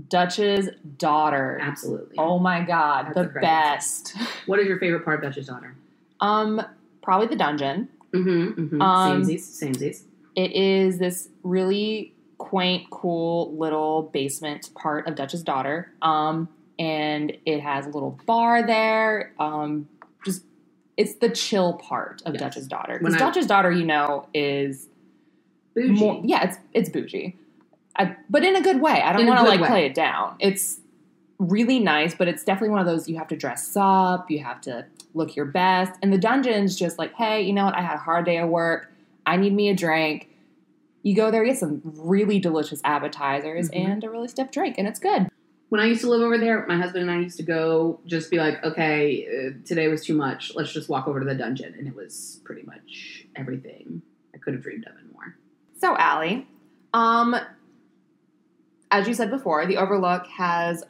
Dutch's 0.10 0.70
daughter. 0.98 1.60
absolutely. 1.62 2.16
Oh 2.18 2.40
my 2.40 2.62
god, 2.62 3.08
That's 3.14 3.34
the 3.34 3.40
best. 3.40 4.16
What 4.46 4.60
is 4.60 4.68
your 4.68 4.80
favorite 4.80 5.06
part 5.06 5.24
of 5.24 5.32
Dutch's 5.32 5.48
daughter? 5.48 5.76
Um, 6.20 6.62
probably 7.02 7.28
the 7.28 7.36
dungeon. 7.36 7.90
Mm-hmm. 8.14 8.62
mm-hmm. 8.62 8.82
Um, 8.82 9.24
samesies, 9.24 9.42
samesies. 9.42 10.04
It 10.36 10.54
is 10.54 10.98
this 10.98 11.30
really 11.44 12.14
quaint, 12.38 12.90
cool 12.90 13.56
little 13.56 14.04
basement 14.14 14.74
part 14.74 15.08
of 15.08 15.16
Dutch's 15.16 15.44
daughter. 15.44 15.92
Um, 16.02 16.50
and 16.80 17.38
it 17.46 17.60
has 17.60 17.86
a 17.86 17.90
little 17.90 18.20
bar 18.26 18.66
there. 18.66 19.34
Um, 19.40 19.88
just 20.26 20.44
it's 20.98 21.16
the 21.16 21.30
chill 21.30 21.74
part 21.74 22.22
of 22.26 22.34
Yes. 22.34 22.42
Dutch's 22.42 22.68
daughter. 22.68 22.98
Because 22.98 23.16
Dutch's 23.16 23.46
daughter, 23.46 23.72
you 23.72 23.86
know, 23.86 24.28
is 24.34 24.88
Bougie. 25.76 25.92
more 25.94 26.22
yeah, 26.24 26.44
it's 26.44 26.58
it's 26.74 26.90
bougie. 26.90 27.36
I, 27.96 28.16
but 28.30 28.44
in 28.44 28.56
a 28.56 28.62
good 28.62 28.82
way. 28.82 29.02
I 29.02 29.12
don't 29.14 29.28
want 29.28 29.40
to 29.40 29.46
like 29.46 29.60
way. 29.62 29.68
play 29.68 29.86
it 29.86 29.94
down. 29.94 30.36
It's 30.40 30.80
really 31.40 31.80
nice, 31.80 32.16
but 32.16 32.28
it's 32.30 32.44
definitely 32.44 32.70
one 32.70 32.80
of 32.80 32.86
those 32.86 33.10
you 33.10 33.18
have 33.18 33.28
to 33.30 33.36
dress 33.36 33.76
up, 33.76 34.32
you 34.32 34.40
have 34.40 34.62
to 34.62 34.86
look 35.14 35.36
your 35.36 35.46
best. 35.46 35.92
And 36.02 36.14
the 36.14 36.18
dungeon's 36.18 36.78
just 36.78 36.98
like, 36.98 37.14
hey, 37.16 37.42
you 37.42 37.52
know 37.52 37.66
what? 37.66 37.76
I 37.76 37.82
had 37.82 37.96
a 37.96 38.00
hard 38.00 38.26
day 38.26 38.38
at 38.38 38.48
work. 38.48 38.92
I 39.26 39.36
need 39.36 39.54
me 39.54 39.70
a 39.70 39.76
drink. 39.76 40.30
You 41.04 41.16
go 41.16 41.32
there, 41.32 41.44
you 41.44 41.52
get 41.52 41.60
some 41.60 41.82
really 41.84 42.40
delicious 42.40 42.80
appetizers 42.86 43.70
Mhm. 43.72 43.86
and 43.86 44.04
a 44.04 44.10
really 44.10 44.28
stiff 44.30 44.52
drink, 44.52 44.76
and 44.78 44.88
it's 44.88 45.00
good. 45.00 45.28
when 45.70 45.80
I 45.80 45.86
used 45.86 46.02
to 46.02 46.10
live 46.10 46.22
over 46.22 46.38
there, 46.38 46.66
my 46.68 46.76
husband 46.78 47.04
and 47.04 47.12
I 47.12 47.22
used 47.22 47.38
to 47.38 47.44
go 47.44 48.02
just 48.06 48.30
be 48.30 48.36
like, 48.38 48.62
okay, 48.62 49.26
uh, 49.26 49.52
today 49.66 49.88
was 49.88 50.04
too 50.06 50.14
much. 50.14 50.52
Let's 50.54 50.74
just 50.74 50.90
walk 50.90 51.08
over 51.08 51.20
to 51.22 51.26
the 51.26 51.34
dungeon. 51.34 51.74
And 51.78 51.88
it 51.88 51.96
was 51.96 52.42
pretty 52.44 52.64
much 52.64 53.26
everything 53.38 54.02
I 54.36 54.38
could 54.38 54.54
have 54.54 54.64
dreamed 54.64 54.86
of 54.86 54.92
more. 54.94 55.11
So, 55.82 55.98
Allie, 55.98 56.46
um, 56.94 57.36
as 58.92 59.08
you 59.08 59.16
said 59.16 59.32
before, 59.32 59.66
the 59.66 59.78
Overlook 59.78 60.28
has 60.28 60.84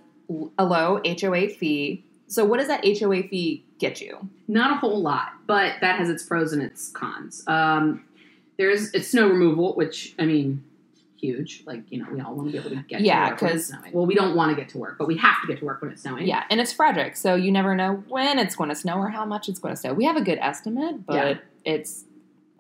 a 0.58 0.66
low 0.66 1.00
HOA 1.06 1.48
fee. 1.48 2.04
So, 2.28 2.44
what 2.44 2.58
does 2.60 2.68
that 2.68 2.84
HOA 2.84 3.24
fee 3.24 3.64
get 3.80 4.02
you? 4.02 4.28
Not 4.50 4.72
a 4.72 4.76
whole 4.76 5.02
lot, 5.02 5.30
but 5.48 5.76
that 5.80 5.98
has 5.98 6.10
its 6.10 6.24
pros 6.24 6.52
and 6.52 6.62
its 6.62 6.90
cons. 6.90 7.42
Um, 7.48 8.04
there's 8.58 8.92
it's 8.94 9.08
snow 9.08 9.30
removal, 9.30 9.76
which 9.76 10.14
I 10.20 10.26
mean, 10.26 10.62
huge. 11.22 11.64
Like 11.66 11.84
you 11.90 12.00
know, 12.04 12.08
we 12.12 12.20
all 12.20 12.36
want 12.36 12.50
to 12.50 12.52
be 12.52 12.58
able 12.58 12.72
to 12.76 12.84
get 12.90 13.00
Yeah, 13.00 13.28
to 13.28 13.32
work 13.32 13.42
when 13.44 13.52
it's 13.56 13.70
'cause- 13.72 13.80
snowing. 13.80 13.94
Well, 13.94 14.06
we 14.06 14.14
don't 14.14 14.36
want 14.36 14.50
to 14.54 14.62
get 14.62 14.68
to 14.72 14.78
work, 14.78 14.98
but 14.98 15.08
we 15.08 15.16
have 15.20 15.40
to 15.42 15.48
get 15.48 15.60
to 15.60 15.66
work 15.66 15.82
when 15.82 15.92
it's 15.92 16.02
snowing. 16.02 16.28
Yeah, 16.28 16.44
and 16.50 16.60
it's 16.60 16.74
Frederick, 16.74 17.16
so 17.16 17.36
you 17.36 17.50
never 17.54 17.76
know 17.78 18.04
when 18.10 18.38
it's 18.40 18.58
going 18.58 18.68
to 18.70 18.76
snow 18.76 18.98
or 18.98 19.08
how 19.08 19.24
much 19.24 19.48
it's 19.48 19.58
going 19.60 19.74
to 19.74 19.80
snow. 19.80 19.94
We 19.94 20.04
have 20.04 20.18
a 20.18 20.22
good 20.22 20.38
estimate, 20.42 21.06
but 21.06 21.16
Yeah. 21.16 21.74
it's 21.76 22.04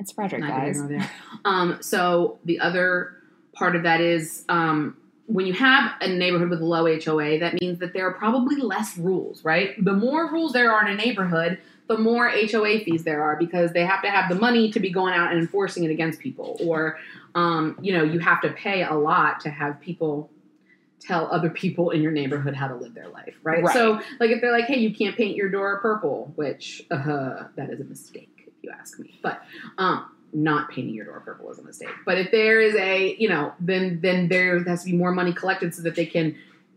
it's 0.01 0.12
Frederick, 0.12 0.41
guys. 0.41 0.81
Um, 1.46 1.77
so 1.81 2.39
the 2.46 2.60
other 2.60 3.15
part 3.53 3.75
of 3.75 3.84
that 3.84 4.00
is 4.00 4.46
um, 4.48 4.96
when 5.25 5.48
you 5.48 5.53
have 5.53 5.93
a 6.01 6.08
neighborhood 6.08 6.50
with 6.50 6.62
a 6.62 6.65
low 6.65 6.86
HOA, 6.86 7.39
that 7.39 7.60
means 7.60 7.79
that 7.79 7.93
there 7.93 8.08
are 8.08 8.13
probably 8.13 8.58
less 8.58 8.98
rules, 8.98 9.43
right? 9.43 9.74
The 9.84 9.93
more 9.93 10.31
rules 10.31 10.53
there 10.53 10.72
are 10.72 10.86
in 10.86 10.91
a 10.91 10.96
neighborhood, 10.96 11.60
the 11.88 11.98
more 11.98 12.29
HOA 12.29 12.81
fees 12.81 13.03
there 13.03 13.24
are 13.24 13.36
because 13.38 13.72
they 13.74 13.86
have 13.86 14.03
to 14.03 14.10
have 14.10 14.29
the 14.29 14.36
money 14.36 14.72
to 14.72 14.79
be 14.79 14.91
going 14.91 15.13
out 15.13 15.31
and 15.31 15.39
enforcing 15.39 15.84
it 15.84 15.89
against 15.89 16.20
people, 16.20 16.58
or 16.63 17.00
um, 17.34 17.77
you 17.81 17.93
know, 17.93 18.03
you 18.03 18.20
have 18.20 18.41
to 18.41 18.50
pay 18.50 18.84
a 18.84 18.93
lot 18.93 19.39
to 19.41 19.50
have 19.50 19.79
people 19.81 20.29
tell 21.00 21.27
other 21.31 21.50
people 21.50 21.89
in 21.89 22.01
your 22.01 22.12
neighborhood 22.12 22.53
how 22.53 22.67
to 22.67 22.75
live 22.75 22.93
their 22.93 23.10
life, 23.10 23.36
right? 23.41 23.63
Right. 23.63 23.74
So, 23.74 24.00
like, 24.20 24.29
if 24.29 24.41
they're 24.41 24.51
like, 24.51 24.65
"Hey, 24.65 24.77
you 24.77 24.93
can't 24.93 25.17
paint 25.17 25.36
your 25.36 25.50
door 25.50 25.79
purple," 25.79 26.31
which 26.36 26.84
uh, 26.91 27.46
that 27.55 27.70
is 27.72 27.79
a 27.79 27.86
mistake 27.86 28.31
you 28.62 28.72
ask 28.72 29.00
me, 29.00 29.20
but 29.22 29.41
um, 29.77 30.12
not 30.34 30.70
painting 30.70 30.94
your 30.94 31.06
door 31.06 31.22
purple 31.22 31.51
is 31.51 31.60
a 31.60 31.63
mistake. 31.63 31.89
But 32.06 32.18
if 32.18 32.32
there 32.32 32.62
is 32.62 32.75
a, 32.75 33.15
you 33.18 33.30
know, 33.30 33.53
then 33.60 34.00
then 34.01 34.27
there 34.27 34.63
has 34.63 34.84
to 34.84 34.91
be 34.91 34.96
more 34.96 35.12
money 35.12 35.34
collected 35.34 35.74
so 35.75 35.82
that 35.84 35.96
they 35.96 36.06
can 36.06 36.36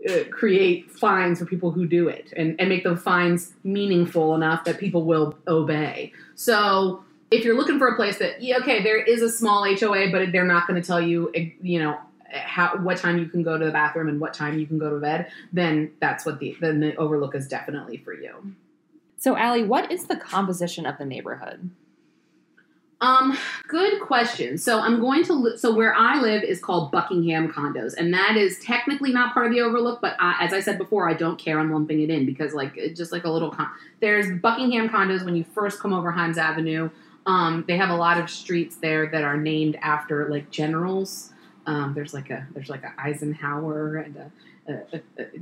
uh, 0.08 0.24
create 0.30 0.90
fines 0.90 1.38
for 1.38 1.46
people 1.46 1.70
who 1.70 1.86
do 1.86 2.08
it 2.08 2.32
and, 2.36 2.60
and 2.60 2.68
make 2.68 2.84
those 2.84 3.00
fines 3.00 3.54
meaningful 3.62 4.34
enough 4.34 4.64
that 4.64 4.78
people 4.78 5.04
will 5.04 5.36
obey. 5.48 6.12
So 6.34 7.04
if 7.30 7.44
you're 7.44 7.56
looking 7.56 7.78
for 7.78 7.88
a 7.88 7.96
place 7.96 8.18
that 8.18 8.42
yeah, 8.42 8.58
okay, 8.58 8.82
there 8.82 9.02
is 9.02 9.22
a 9.22 9.30
small 9.30 9.64
HOA, 9.64 10.10
but 10.10 10.32
they're 10.32 10.44
not 10.44 10.66
going 10.66 10.80
to 10.80 10.86
tell 10.86 11.00
you, 11.00 11.30
eh, 11.34 11.50
you 11.62 11.78
know, 11.78 11.98
how 12.34 12.76
what 12.78 12.96
time 12.96 13.18
you 13.18 13.26
can 13.26 13.42
go 13.42 13.56
to 13.56 13.64
the 13.64 13.70
bathroom 13.70 14.08
and 14.08 14.20
what 14.20 14.34
time 14.34 14.58
you 14.58 14.66
can 14.66 14.78
go 14.78 14.90
to 14.90 14.98
bed, 14.98 15.30
then 15.52 15.92
that's 16.00 16.26
what 16.26 16.38
the 16.40 16.56
then 16.60 16.80
the 16.80 16.94
Overlook 16.96 17.34
is 17.34 17.46
definitely 17.46 17.98
for 17.98 18.12
you. 18.12 18.54
So, 19.24 19.38
Allie, 19.38 19.64
what 19.64 19.90
is 19.90 20.04
the 20.04 20.16
composition 20.16 20.84
of 20.84 20.98
the 20.98 21.06
neighborhood? 21.06 21.70
Um, 23.00 23.38
good 23.68 24.02
question. 24.02 24.58
So 24.58 24.80
I'm 24.80 25.00
going 25.00 25.24
to 25.24 25.32
li- 25.32 25.56
so 25.56 25.74
where 25.74 25.94
I 25.94 26.20
live 26.20 26.42
is 26.42 26.60
called 26.60 26.92
Buckingham 26.92 27.50
Condos, 27.50 27.94
and 27.96 28.12
that 28.12 28.36
is 28.36 28.58
technically 28.58 29.14
not 29.14 29.32
part 29.32 29.46
of 29.46 29.52
the 29.52 29.62
Overlook. 29.62 30.02
But 30.02 30.16
I, 30.20 30.44
as 30.44 30.52
I 30.52 30.60
said 30.60 30.76
before, 30.76 31.08
I 31.08 31.14
don't 31.14 31.38
care. 31.38 31.58
I'm 31.58 31.72
lumping 31.72 32.02
it 32.02 32.10
in 32.10 32.26
because 32.26 32.52
like 32.52 32.74
just 32.94 33.12
like 33.12 33.24
a 33.24 33.30
little. 33.30 33.50
Con- 33.50 33.70
There's 34.00 34.38
Buckingham 34.42 34.90
Condos 34.90 35.24
when 35.24 35.34
you 35.34 35.44
first 35.54 35.80
come 35.80 35.94
over 35.94 36.12
Himes 36.12 36.36
Avenue. 36.36 36.90
Um, 37.24 37.64
they 37.66 37.78
have 37.78 37.88
a 37.88 37.96
lot 37.96 38.20
of 38.20 38.28
streets 38.28 38.76
there 38.76 39.06
that 39.06 39.24
are 39.24 39.38
named 39.38 39.78
after 39.80 40.28
like 40.28 40.50
generals. 40.50 41.32
Um, 41.64 41.94
there's 41.94 42.12
like 42.12 42.28
a 42.28 42.46
there's 42.52 42.68
like 42.68 42.84
a 42.84 42.92
Eisenhower 42.98 43.96
and 43.96 44.16
a, 44.16 44.30
a, 44.68 44.72
a, 44.72 45.00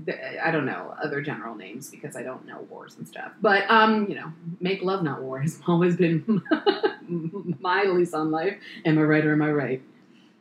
a 0.08 0.46
I 0.46 0.50
don't 0.50 0.66
know 0.66 0.94
other 1.02 1.20
general 1.20 1.54
names 1.54 1.90
because 1.90 2.16
I 2.16 2.22
don't 2.22 2.46
know 2.46 2.66
wars 2.70 2.96
and 2.96 3.06
stuff. 3.06 3.32
But 3.40 3.70
um, 3.70 4.08
you 4.08 4.14
know, 4.14 4.32
make 4.60 4.82
love 4.82 5.02
not 5.02 5.22
war 5.22 5.40
has 5.40 5.60
always 5.66 5.96
been 5.96 6.42
my 7.60 7.84
lease 7.84 8.14
on 8.14 8.30
life. 8.30 8.56
Am 8.84 8.98
I 8.98 9.02
right 9.02 9.24
or 9.24 9.32
am 9.32 9.42
I 9.42 9.50
right? 9.50 9.82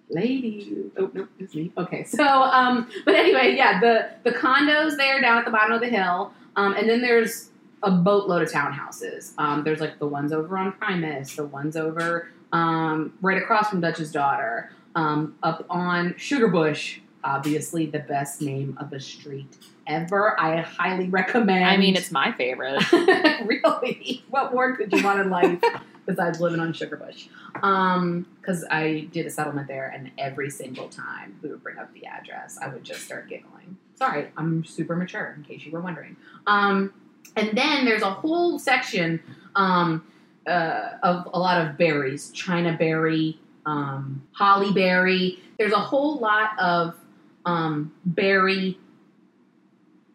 Lady. 0.10 0.92
Oh 0.98 1.10
no, 1.14 1.28
it's 1.40 1.56
me. 1.56 1.72
Okay, 1.78 2.04
so 2.04 2.26
um, 2.26 2.90
but 3.06 3.16
anyway, 3.16 3.56
yeah, 3.56 3.80
the 3.80 4.10
the 4.24 4.38
condos 4.38 4.98
there 4.98 5.22
down 5.22 5.38
at 5.38 5.46
the 5.46 5.52
bottom 5.52 5.72
of 5.72 5.82
the 5.82 5.88
hill, 5.88 6.34
um, 6.56 6.74
and 6.74 6.90
then 6.90 7.02
there's 7.02 7.50
a 7.84 7.92
boatload 7.92 8.42
of 8.42 8.52
townhouses. 8.52 9.34
Um, 9.38 9.64
there's 9.64 9.80
like 9.80 10.00
the 10.00 10.08
ones 10.08 10.34
over 10.34 10.58
on 10.58 10.74
Primus, 10.74 11.36
the 11.36 11.46
ones 11.46 11.76
over 11.76 12.30
um, 12.52 13.14
right 13.22 13.42
across 13.42 13.70
from 13.70 13.82
Dutch's 13.82 14.12
daughter, 14.12 14.72
um, 14.96 15.36
up 15.44 15.66
on 15.70 16.14
Sugarbush. 16.14 17.00
Obviously, 17.24 17.86
the 17.86 18.00
best 18.00 18.42
name 18.42 18.78
of 18.80 18.94
a 18.94 19.00
street 19.00 19.58
ever. 19.88 20.40
I 20.40 20.62
highly 20.62 21.10
recommend. 21.10 21.66
I 21.66 21.78
mean, 21.78 21.96
it's 21.96 22.12
my 22.12 22.32
favorite. 22.32 22.84
really, 22.92 24.24
what 24.30 24.54
more 24.54 24.75
could 24.75 24.92
you 24.92 25.04
want 25.04 25.20
in 25.20 25.30
life 25.30 25.60
besides 26.06 26.40
living 26.40 26.60
on 26.60 26.74
Sugarbush? 26.74 27.28
Because 27.54 28.66
I 28.70 29.08
did 29.12 29.25
a 29.25 29.30
settlement 29.30 29.68
there, 29.68 29.88
and 29.90 30.12
every 30.18 30.50
single 30.50 30.90
time 30.90 31.40
we 31.42 31.50
would 31.50 31.63
bring 31.63 31.78
up 31.78 31.94
the 31.94 32.06
address, 32.06 32.58
I 32.62 32.68
would 32.70 32.84
just 32.84 33.01
start 33.01 33.30
giggling. 33.30 33.78
Sorry, 33.96 34.30
I'm 34.36 34.66
super 34.66 34.96
mature, 34.96 35.36
in 35.38 35.44
case 35.44 35.63
you 35.63 35.72
were 35.72 35.82
wondering. 35.82 36.16
Um, 36.48 36.94
and 37.36 37.58
then 37.58 37.86
there's 37.86 38.01
a 38.01 38.10
whole 38.10 38.60
section 38.60 39.22
um, 39.56 40.04
uh, 40.48 40.92
of 41.04 41.28
a 41.34 41.40
lot 41.40 41.66
of 41.66 41.78
berries, 41.78 42.32
China 42.32 42.75
berry, 42.78 43.40
um, 43.66 44.24
holly 44.32 44.74
berry. 44.74 45.40
There's 45.58 45.74
a 45.74 45.80
whole 45.80 46.18
lot 46.18 46.58
of 46.60 46.96
um, 47.45 47.93
berry 48.05 48.77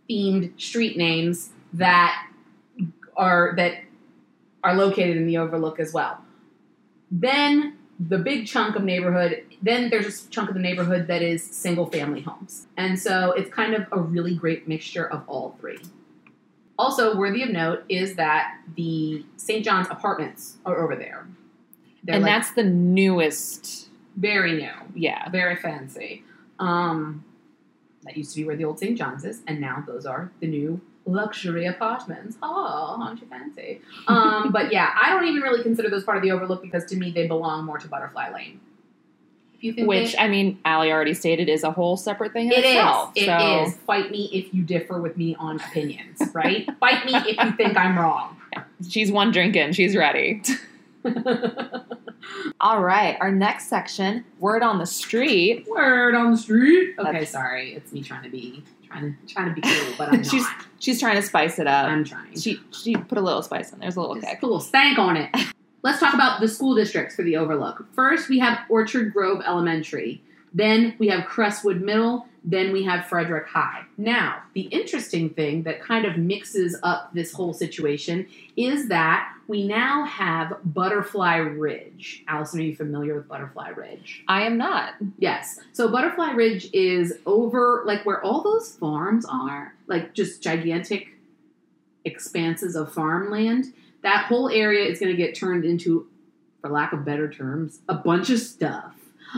themed 0.09 0.61
street 0.61 0.97
names 0.97 1.51
that 1.73 2.27
are 3.17 3.55
that 3.57 3.75
are 4.63 4.75
located 4.75 5.17
in 5.17 5.27
the 5.27 5.39
Overlook 5.39 5.79
as 5.81 5.93
well. 5.93 6.23
Then 7.11 7.77
the 7.99 8.19
big 8.19 8.47
chunk 8.47 8.77
of 8.77 8.85
neighborhood, 8.85 9.43
then 9.63 9.91
there's 9.91 10.27
a 10.27 10.29
chunk 10.29 10.49
of 10.49 10.55
the 10.55 10.61
neighborhood 10.61 11.07
that 11.07 11.23
is 11.23 11.43
single 11.43 11.87
family 11.87 12.21
homes. 12.21 12.67
And 12.77 12.99
so 12.99 13.33
it's 13.33 13.51
kind 13.51 13.75
of 13.75 13.87
a 13.93 14.01
really 14.01 14.35
great 14.35 14.69
mixture 14.69 15.07
of 15.09 15.23
all 15.29 15.57
three. 15.61 15.79
Also, 16.79 17.17
worthy 17.17 17.43
of 17.43 17.49
note 17.51 17.85
is 17.89 18.17
that 18.17 18.59
the 18.77 19.25
St. 19.39 19.65
John's 19.65 19.87
apartments 19.89 20.59
are 20.67 20.77
over 20.83 20.95
there. 20.95 21.27
They're 22.05 22.17
and 22.17 22.23
like 22.25 22.33
that's 22.33 22.51
the 22.53 22.65
newest. 22.65 23.89
very 24.17 24.57
new, 24.57 24.73
Yeah. 24.95 25.31
very 25.31 25.57
fancy. 25.57 26.23
Um, 26.59 27.25
that 28.05 28.17
used 28.17 28.33
to 28.35 28.41
be 28.41 28.45
where 28.47 28.57
the 28.57 28.65
old 28.65 28.79
St. 28.79 28.97
John's 28.97 29.25
is, 29.25 29.41
and 29.47 29.61
now 29.61 29.83
those 29.87 30.07
are 30.07 30.31
the 30.41 30.47
new 30.47 30.81
luxury 31.07 31.67
apartments. 31.67 32.37
Oh, 32.43 32.97
aren't 33.01 33.21
you 33.21 33.27
fancy? 33.29 33.81
Um, 34.09 34.51
but 34.53 34.73
yeah, 34.73 34.91
I 35.03 35.11
don't 35.11 35.27
even 35.27 35.43
really 35.43 35.63
consider 35.63 35.91
those 35.91 36.05
part 36.05 36.17
of 36.17 36.23
the 36.23 36.31
Overlook 36.33 36.63
because 36.63 36.85
to 36.87 36.97
me 36.97 37.11
they 37.11 37.27
belong 37.27 37.65
more 37.65 37.79
to 37.79 37.89
Butterfly 37.89 38.33
Lane. 38.33 38.61
If 39.57 39.65
you 39.65 39.73
think 39.73 39.89
Which, 39.89 40.13
they- 40.13 40.19
I 40.19 40.29
mean, 40.29 40.59
Allie 40.65 40.93
already 40.93 41.15
stated 41.15 41.49
is 41.49 41.65
a 41.65 41.71
whole 41.71 41.97
separate 41.97 42.33
thing 42.33 42.47
in 42.47 42.53
It 42.53 42.59
is. 42.65 42.65
itself. 42.75 43.13
It 43.15 43.25
so. 43.27 43.63
is. 43.65 43.75
Fight 43.79 44.11
me 44.11 44.29
if 44.33 44.53
you 44.53 44.63
differ 44.63 45.01
with 45.01 45.17
me 45.17 45.35
on 45.39 45.57
opinions, 45.61 46.21
right? 46.35 46.69
Fight 46.81 47.07
me 47.07 47.13
if 47.15 47.43
you 47.43 47.53
think 47.53 47.77
I'm 47.77 47.99
wrong. 47.99 48.37
She's 48.89 49.11
one 49.11 49.31
drinking. 49.33 49.73
She's 49.73 49.97
ready. 49.97 50.43
All 52.61 52.83
right. 52.83 53.17
Our 53.21 53.31
next 53.33 53.69
section, 53.69 54.25
word 54.39 54.63
on 54.63 54.79
the 54.79 54.87
street. 54.87 55.67
Word 55.69 56.15
on 56.15 56.31
the 56.33 56.37
street. 56.37 56.95
Okay, 56.99 57.11
That's- 57.13 57.31
sorry. 57.31 57.75
It's 57.75 57.93
me 57.93 58.03
trying 58.03 58.23
to 58.25 58.29
be 58.31 58.63
trying 58.87 59.17
to 59.27 59.35
trying 59.35 59.55
to 59.55 59.61
be 59.61 59.63
cool, 59.63 59.95
but 59.99 60.09
I'm 60.13 60.23
She's- 60.25 60.43
not. 60.43 60.67
She's 60.79 61.01
trying 61.01 61.17
to 61.17 61.23
spice 61.23 61.59
it 61.59 61.67
up. 61.67 61.87
I'm 61.89 62.05
trying. 62.05 62.39
she 62.39 62.61
she 62.71 62.97
put 62.97 63.19
a 63.19 63.21
little 63.21 63.43
spice 63.43 63.73
in. 63.73 63.79
There's 63.79 63.97
a 63.97 64.01
little 64.01 64.15
Just 64.17 64.27
kick. 64.29 64.43
a 64.43 64.47
little 64.47 64.61
stank 64.61 64.99
on 64.99 65.17
it. 65.17 65.31
Let's 65.83 66.01
talk 66.01 66.15
about 66.15 66.41
the 66.41 66.49
school 66.49 66.75
districts 66.75 67.15
for 67.17 67.23
the 67.23 67.37
Overlook. 67.37 67.87
First, 67.95 68.29
we 68.29 68.39
have 68.41 68.59
Orchard 68.69 69.13
Grove 69.13 69.41
Elementary. 69.47 70.21
Then 70.53 70.95
we 70.99 71.09
have 71.09 71.27
Crestwood 71.27 71.81
Middle. 71.81 72.27
Then 72.49 72.73
we 72.73 72.85
have 72.85 73.07
Frederick 73.07 73.49
High. 73.49 73.83
Now, 73.99 74.43
the 74.55 74.63
interesting 74.63 75.31
thing 75.31 75.65
that 75.65 75.83
kind 75.83 76.05
of 76.05 76.17
mixes 76.17 76.79
up 76.85 77.13
this 77.13 77.33
whole 77.33 77.53
situation 77.53 78.29
is 78.57 78.87
that 78.89 79.33
we 79.49 79.67
now 79.67 80.05
have 80.05 80.57
Butterfly 80.65 81.37
Ridge. 81.39 82.23
Allison, 82.29 82.61
are 82.61 82.63
you 82.63 82.77
familiar 82.77 83.17
with 83.17 83.27
Butterfly 83.27 83.71
Ridge? 83.71 84.23
I 84.29 84.43
am 84.43 84.57
not. 84.57 84.95
Yes. 85.19 85.59
So 85.73 85.89
Butterfly 85.89 86.31
Ridge 86.33 86.71
is 86.73 87.19
over 87.27 87.83
like 87.85 88.07
where 88.07 88.23
all 88.23 88.43
those 88.43 88.71
farms 88.71 89.27
are, 89.29 89.75
like 89.89 90.15
just 90.15 90.41
gigantic 90.41 91.09
expanses 92.05 92.77
of 92.77 92.93
farmland. 92.93 93.75
That 94.03 94.27
whole 94.27 94.49
area 94.49 94.89
is 94.89 95.01
going 95.01 95.11
to 95.11 95.17
get 95.17 95.35
turned 95.35 95.65
into, 95.65 96.07
for 96.61 96.71
lack 96.71 96.93
of 96.93 97.05
better 97.05 97.29
terms, 97.29 97.81
a 97.89 97.95
bunch 97.95 98.31
of 98.31 98.39
stuff. 98.39 98.95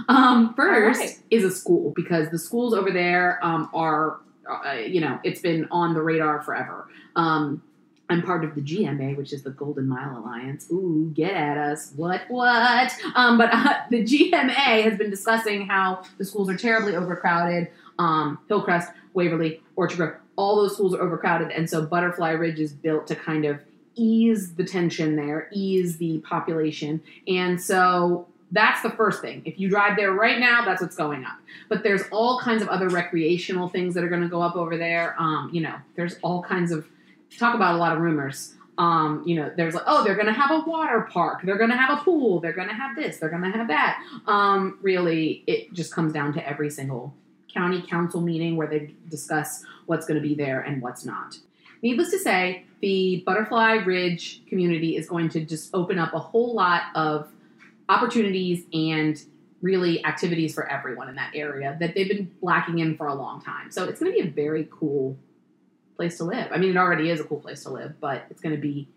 Um, 0.09 0.55
first 0.55 1.01
right. 1.01 1.19
is 1.31 1.45
a 1.45 1.51
school 1.51 1.93
because 1.95 2.31
the 2.31 2.39
schools 2.39 2.75
over 2.75 2.91
there 2.91 3.39
um, 3.43 3.71
are, 3.73 4.21
uh, 4.49 4.73
you 4.73 5.01
know, 5.01 5.19
it's 5.25 5.41
been 5.41 5.67
on 5.71 5.95
the 5.95 6.03
radar 6.03 6.43
forever. 6.43 6.89
Um, 7.17 7.63
I'm 8.11 8.23
part 8.23 8.43
of 8.45 8.55
the 8.55 8.63
GMA, 8.63 9.17
which 9.17 9.33
is 9.33 9.43
the 9.43 9.51
Golden 9.51 9.87
Mile 9.87 10.19
Alliance. 10.19 10.67
Ooh, 10.71 11.13
get 11.15 11.33
at 11.33 11.59
us. 11.59 11.93
What, 11.95 12.23
what? 12.29 12.93
Um, 13.15 13.37
but 13.37 13.51
uh, 13.53 13.75
the 13.91 14.03
GMA 14.03 14.83
has 14.85 14.97
been 14.97 15.11
discussing 15.11 15.67
how 15.67 16.03
the 16.17 16.25
schools 16.25 16.49
are 16.49 16.57
terribly 16.57 16.97
overcrowded. 16.97 17.69
Um, 17.99 18.39
Hillcrest, 18.49 18.93
Waverly, 19.13 19.63
Orchard 19.77 19.97
Grove, 19.97 20.15
all 20.37 20.57
those 20.57 20.75
schools 20.75 20.95
are 20.95 21.03
overcrowded. 21.03 21.51
And 21.51 21.69
so 21.69 21.85
Butterfly 21.85 22.31
Ridge 22.31 22.61
is 22.61 22.73
built 22.73 23.07
to 23.09 23.17
kind 23.17 23.45
of 23.45 23.61
ease 23.95 24.55
the 24.55 24.65
tension 24.65 25.17
there, 25.17 25.49
ease 25.53 25.99
the 25.99 26.19
population. 26.21 27.03
And 27.27 27.61
so 27.61 28.29
that's 28.53 28.83
the 28.83 28.91
first 28.91 29.21
thing. 29.21 29.43
If 29.45 29.61
you 29.61 29.69
drive 29.69 29.97
there 29.97 30.13
right 30.13 30.39
now, 30.39 30.65
that's 30.65 30.81
what's 30.81 30.97
going 30.97 31.25
up. 31.25 31.39
But 31.69 31.83
there's 31.83 32.03
all 32.11 32.41
kinds 32.41 32.63
of 32.63 32.69
other 32.69 32.89
recreational 32.89 33.69
things 33.69 33.95
that 33.95 34.05
are 34.05 34.09
going 34.09 34.23
to 34.23 34.29
go 34.29 34.41
up 34.41 34.57
over 34.57 34.77
there. 34.77 35.15
Um, 35.19 35.51
you 35.53 35.61
know, 35.61 35.75
there's 35.97 36.17
all 36.23 36.43
kinds 36.43 36.73
of 36.73 36.87
talk 37.39 37.55
about 37.55 37.75
a 37.75 37.79
lot 37.79 37.95
of 37.95 38.01
rumors. 38.01 38.55
Um, 38.79 39.23
you 39.27 39.35
know, 39.35 39.53
there's 39.57 39.75
like, 39.75 39.85
oh, 39.87 40.05
they're 40.05 40.15
going 40.15 40.29
to 40.29 40.33
have 40.33 40.51
a 40.51 40.61
water 40.61 41.09
park. 41.11 41.41
They're 41.43 41.59
going 41.59 41.71
to 41.71 41.77
have 41.77 41.99
a 41.99 42.03
pool. 42.03 42.41
They're 42.41 42.53
going 42.53 42.69
to 42.69 42.75
have 42.75 42.97
this. 42.97 43.19
They're 43.19 43.29
going 43.29 43.43
to 43.43 43.51
have 43.51 43.69
that. 43.69 44.03
Um, 44.27 44.79
really, 44.83 45.43
it 45.47 45.73
just 45.73 45.93
comes 45.93 46.13
down 46.13 46.33
to 46.35 46.49
every 46.49 46.71
single 46.71 47.13
county 47.53 47.83
council 47.83 48.21
meeting 48.21 48.57
where 48.57 48.69
they 48.69 48.95
discuss 49.09 49.65
what's 49.87 50.07
going 50.07 50.21
to 50.21 50.27
be 50.27 50.35
there 50.35 50.61
and 50.61 50.81
what's 50.81 51.05
not. 51.05 51.39
Needless 51.83 52.11
to 52.11 52.19
say, 52.19 52.65
the 52.81 53.23
Butterfly 53.27 53.75
Ridge 53.85 54.43
community 54.47 54.97
is 54.97 55.09
going 55.09 55.29
to 55.31 55.41
just 55.41 55.75
open 55.75 55.99
up 55.99 56.15
a 56.15 56.19
whole 56.19 56.55
lot 56.55 56.83
of 56.95 57.33
opportunities 57.89 58.65
and 58.73 59.21
really 59.61 60.05
activities 60.05 60.55
for 60.55 60.69
everyone 60.71 61.09
in 61.09 61.17
that 61.17 61.33
area 61.35 61.77
that 61.81 61.95
they've 61.95 62.09
been 62.09 62.31
lacking 62.43 62.79
in 62.79 62.97
for 62.97 63.07
a 63.09 63.15
long 63.15 63.43
time. 63.43 63.71
So 63.71 63.85
it's 63.85 63.99
going 64.01 64.13
to 64.13 64.23
be 64.23 64.29
a 64.29 64.31
very 64.31 64.69
cool 64.71 65.19
place 65.97 66.17
to 66.19 66.25
live. 66.25 66.49
I 66.53 66.59
mean, 66.59 66.71
it 66.71 66.77
already 66.77 67.11
is 67.11 67.19
a 67.21 67.25
cool 67.25 67.41
place 67.41 67.65
to 67.65 67.71
live, 67.71 68.01
but 68.01 68.25
it's 68.31 68.41
going 68.41 68.55
to 68.55 68.61
be 68.61 68.89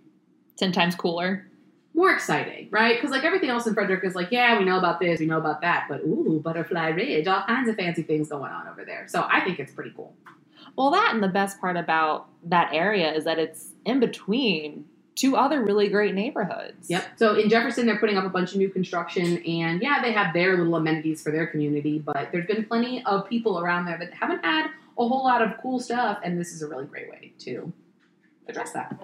Ten 0.58 0.72
times 0.72 0.94
cooler. 0.94 1.48
more 1.96 2.14
exciting, 2.14 2.68
right? 2.70 2.96
Because 2.96 3.10
like 3.10 3.24
everything 3.24 3.50
else 3.50 3.66
in 3.66 3.74
Frederick 3.74 4.04
is 4.04 4.14
like, 4.14 4.32
yeah, 4.32 4.60
we 4.60 4.66
know 4.66 4.78
about 4.78 5.00
this, 5.00 5.20
we 5.20 5.26
know 5.26 5.40
about 5.40 5.62
that, 5.62 5.88
but 5.90 6.02
ooh, 6.02 6.40
Butterfly 6.44 6.90
Ridge, 6.90 7.26
all 7.26 7.42
kinds 7.48 7.68
of 7.68 7.76
fancy 7.76 8.04
things 8.04 8.30
going 8.30 8.52
on 8.52 8.68
over 8.68 8.86
there. 8.86 9.08
So 9.08 9.28
I 9.32 9.42
think 9.42 9.60
it's 9.60 9.72
pretty 9.72 9.92
cool. 9.96 10.14
Well, 10.76 10.92
that 10.92 11.12
and 11.16 11.24
the 11.24 11.28
best 11.28 11.60
part 11.60 11.76
about 11.78 12.28
that 12.46 12.72
area 12.72 13.12
is 13.12 13.24
that 13.24 13.40
it's 13.40 13.72
in 13.86 14.00
between 14.00 14.86
two 15.16 15.36
other 15.36 15.64
really 15.64 15.90
great 15.90 16.16
neighborhoods. 16.16 16.90
Yep. 16.90 17.06
So 17.18 17.36
in 17.36 17.50
Jefferson, 17.50 17.86
they're 17.86 18.00
putting 18.00 18.18
up 18.18 18.24
a 18.24 18.30
bunch 18.30 18.52
of 18.52 18.58
new 18.58 18.70
construction, 18.70 19.44
and 19.44 19.82
yeah, 19.82 20.02
they 20.02 20.14
have 20.14 20.34
their 20.34 20.58
little 20.58 20.76
amenities 20.76 21.22
for 21.22 21.32
their 21.32 21.48
community, 21.48 22.00
but 22.00 22.30
there's 22.32 22.48
been 22.48 22.66
plenty 22.66 23.04
of 23.06 23.28
people 23.28 23.60
around 23.60 23.86
there 23.86 23.98
that 23.98 24.14
haven't 24.14 24.44
had 24.44 24.68
a 24.98 25.08
whole 25.08 25.24
lot 25.24 25.42
of 25.42 25.54
cool 25.62 25.80
stuff, 25.80 26.20
and 26.24 26.40
this 26.40 26.52
is 26.54 26.62
a 26.62 26.68
really 26.68 26.86
great 26.86 27.10
way 27.10 27.34
to 27.40 27.72
address 28.48 28.72
that. 28.72 29.00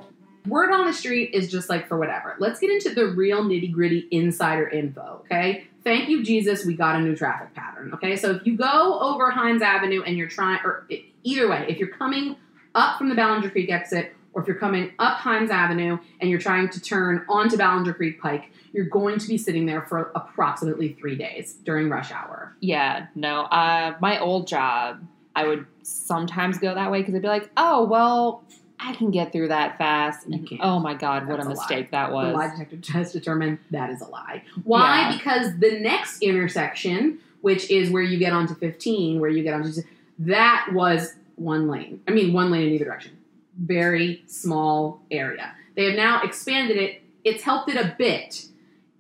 Word 0.48 0.72
on 0.72 0.86
the 0.86 0.94
street 0.94 1.32
is 1.34 1.52
just 1.52 1.70
like 1.70 1.90
for 1.90 1.98
whatever. 1.98 2.36
Let's 2.40 2.60
get 2.60 2.70
into 2.70 2.96
the 2.96 3.08
real 3.08 3.44
nitty 3.44 3.72
gritty 3.74 4.08
insider 4.12 4.68
info, 4.68 5.22
okay? 5.26 5.68
Thank 5.84 6.08
you, 6.10 6.24
Jesus, 6.24 6.66
we 6.66 6.76
got 6.76 6.96
a 6.96 7.00
new 7.00 7.16
traffic 7.16 7.54
pattern, 7.54 7.94
okay? 7.94 8.16
So 8.16 8.32
if 8.32 8.46
you 8.46 8.56
go 8.56 9.00
over 9.00 9.32
Himes 9.32 9.62
Avenue 9.62 10.04
and 10.04 10.18
you're 10.18 10.30
trying, 10.30 10.60
or 10.64 10.88
either 11.24 11.50
way, 11.50 11.66
if 11.68 11.80
you're 11.80 11.90
coming 11.90 12.38
up 12.76 12.98
from 12.98 13.10
the 13.10 13.16
Ballenger 13.16 13.50
Creek 13.52 13.70
exit, 13.70 14.14
or 14.38 14.42
if 14.42 14.48
you're 14.48 14.58
coming 14.58 14.92
up 15.00 15.18
Himes 15.18 15.50
Avenue 15.50 15.98
and 16.22 16.30
you're 16.30 16.40
trying 16.40 16.70
to 16.70 16.80
turn 16.80 17.26
onto 17.28 17.58
Ballenger 17.58 17.96
Creek 17.96 18.22
Pike, 18.22 18.52
you're 18.72 18.86
going 18.86 19.18
to 19.18 19.28
be 19.28 19.36
sitting 19.36 19.66
there 19.66 19.82
for 19.82 20.12
approximately 20.14 20.94
three 20.94 21.16
days 21.16 21.56
during 21.66 21.90
rush 21.90 22.12
hour. 22.12 22.56
Yeah, 22.60 23.08
no. 23.16 23.46
Uh, 23.46 23.98
my 24.00 24.20
old 24.20 24.46
job, 24.46 25.02
I 25.36 25.48
would 25.48 25.66
sometimes 25.82 26.60
go 26.60 26.76
that 26.76 26.92
way 26.92 27.00
because 27.00 27.16
I'd 27.16 27.24
be 27.24 27.28
like, 27.28 27.50
oh, 27.58 27.86
well, 27.86 28.44
I 28.80 28.94
can 28.94 29.10
get 29.10 29.32
through 29.32 29.48
that 29.48 29.80
fast. 29.80 30.28
And, 30.28 30.48
oh 30.62 30.80
my 30.80 30.94
God, 30.94 31.28
what 31.28 31.38
That's 31.38 31.48
a 31.48 31.50
mistake 31.50 31.88
a 31.88 31.92
that 31.92 32.12
was. 32.12 32.28
The 32.28 32.34
lie 32.34 32.50
detector 32.56 32.94
has 32.94 33.12
determined 33.12 33.58
that 33.72 33.90
is 33.90 34.02
a 34.02 34.08
lie. 34.08 34.44
Why? 34.66 35.10
Yeah. 35.10 35.18
Because 35.18 35.58
the 35.58 35.80
next 35.80 36.22
intersection, 36.22 37.18
which 37.42 37.72
is 37.72 37.90
where 37.90 38.04
you 38.04 38.20
get 38.20 38.34
onto 38.34 38.54
15, 38.54 39.20
where 39.20 39.32
you 39.32 39.42
get 39.42 39.56
onto, 39.56 39.82
that 40.20 40.68
was 40.74 41.16
one 41.38 41.68
lane. 41.68 42.02
I 42.08 42.12
mean, 42.12 42.34
one 42.34 42.52
lane 42.52 42.68
in 42.68 42.74
either 42.74 42.86
direction. 42.86 43.17
Very 43.58 44.24
small 44.28 45.02
area. 45.12 45.54
They 45.76 45.86
have 45.86 45.96
now 45.96 46.22
expanded 46.22 46.78
it. 46.78 47.02
It's 47.24 47.44
helped 47.44 47.70
it 47.70 47.76
a 47.76 47.96
bit. 47.98 48.46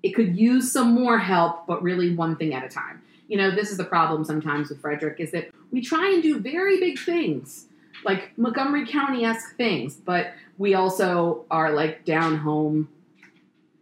It 0.04 0.12
could 0.12 0.38
use 0.38 0.72
some 0.72 0.94
more 0.94 1.18
help, 1.18 1.68
but 1.68 1.82
really 1.82 2.16
one 2.16 2.36
thing 2.36 2.54
at 2.54 2.64
a 2.64 2.70
time. 2.70 3.02
You 3.28 3.38
know, 3.38 3.54
this 3.54 3.72
is 3.72 3.78
the 3.78 3.84
problem 3.84 4.24
sometimes 4.24 4.70
with 4.70 4.80
Frederick 4.80 5.20
is 5.20 5.32
that 5.32 5.50
we 5.72 5.82
try 5.82 6.12
and 6.14 6.24
do 6.24 6.40
very 6.40 6.80
big 6.80 6.98
things 6.98 7.66
like 8.04 8.38
Montgomery 8.38 8.86
County 8.88 9.26
esque 9.26 9.56
things, 9.58 9.96
but 9.96 10.34
we 10.58 10.74
also 10.74 11.46
are 11.52 11.74
like 11.74 12.06
down 12.06 12.38
home. 12.38 12.90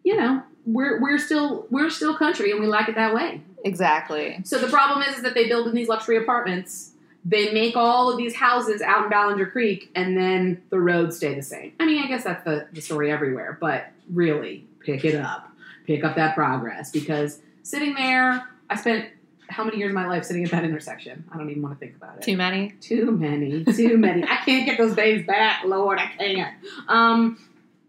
You 0.04 0.18
know, 0.18 0.44
we're 0.66 1.02
we're 1.02 1.18
still 1.18 1.68
we're 1.70 1.90
still 1.90 2.18
country, 2.18 2.52
and 2.52 2.60
we 2.60 2.68
like 2.68 2.90
it 2.90 2.96
that 2.96 3.14
way. 3.14 3.42
Exactly. 3.64 4.40
So 4.44 4.60
the 4.60 4.68
problem 4.68 5.02
is, 5.08 5.18
is 5.18 5.24
that 5.24 5.34
they 5.34 5.48
build 5.48 5.68
in 5.68 5.76
these 5.76 5.88
luxury 5.88 6.18
apartments. 6.18 6.92
They 7.28 7.52
make 7.52 7.76
all 7.76 8.12
of 8.12 8.18
these 8.18 8.36
houses 8.36 8.82
out 8.82 9.06
in 9.06 9.10
Ballenger 9.10 9.52
Creek, 9.52 9.90
and 9.96 10.16
then 10.16 10.62
the 10.70 10.80
roads 10.80 11.18
stay 11.18 11.34
the 11.34 11.42
same. 11.42 11.74
I 11.80 11.86
mean, 11.86 12.04
I 12.04 12.08
guess 12.08 12.24
that's 12.24 12.44
the, 12.44 12.68
the 12.72 12.82
story 12.82 13.12
everywhere, 13.12 13.58
but 13.60 13.88
really, 14.14 14.68
pick 14.80 15.04
it 15.04 15.16
up. 15.16 15.50
Pick 15.88 16.04
up 16.04 16.16
that 16.16 16.36
progress 16.36 16.92
because 16.92 17.42
sitting 17.64 17.96
there, 17.96 18.48
I 18.70 18.76
spent 18.76 19.10
how 19.50 19.64
many 19.64 19.78
years 19.78 19.90
of 19.90 19.96
my 19.96 20.08
life 20.08 20.24
sitting 20.24 20.44
at 20.44 20.52
that 20.52 20.64
intersection? 20.64 21.24
I 21.32 21.38
don't 21.38 21.50
even 21.50 21.62
want 21.62 21.76
to 21.76 21.80
think 21.80 21.96
about 21.96 22.18
it. 22.18 22.24
Too 22.24 22.38
many. 22.38 22.72
Too 22.82 23.12
many. 23.12 23.64
Too 23.64 23.98
many. 23.98 24.24
I 24.24 24.38
can't 24.38 24.66
get 24.66 24.78
those 24.78 24.96
days 24.96 25.26
back, 25.26 25.64
Lord. 25.66 26.00
I 26.00 26.08
can't. 26.18 26.56
Um, 26.88 27.40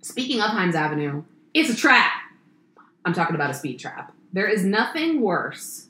speaking 0.02 0.40
of 0.40 0.50
Himes 0.50 0.75
Avenue, 0.75 1.25
it's 1.55 1.71
a 1.71 1.76
trap. 1.76 2.12
I'm 3.05 3.14
talking 3.14 3.35
about 3.35 3.50
a 3.50 3.55
speed 3.55 3.78
trap. 3.78 4.12
There 4.33 4.47
is 4.47 4.64
nothing 4.64 5.21
worse 5.21 5.87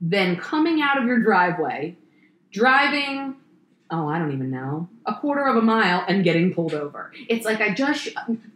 than 0.00 0.36
coming 0.36 0.82
out 0.82 0.98
of 0.98 1.04
your 1.04 1.20
driveway, 1.20 1.96
driving. 2.54 3.36
Oh, 3.90 4.08
I 4.08 4.18
don't 4.18 4.32
even 4.32 4.50
know. 4.50 4.88
A 5.04 5.14
quarter 5.14 5.46
of 5.46 5.56
a 5.56 5.62
mile 5.62 6.04
and 6.08 6.24
getting 6.24 6.54
pulled 6.54 6.72
over. 6.72 7.12
It's 7.28 7.44
like 7.44 7.60
I 7.60 7.74
just 7.74 8.08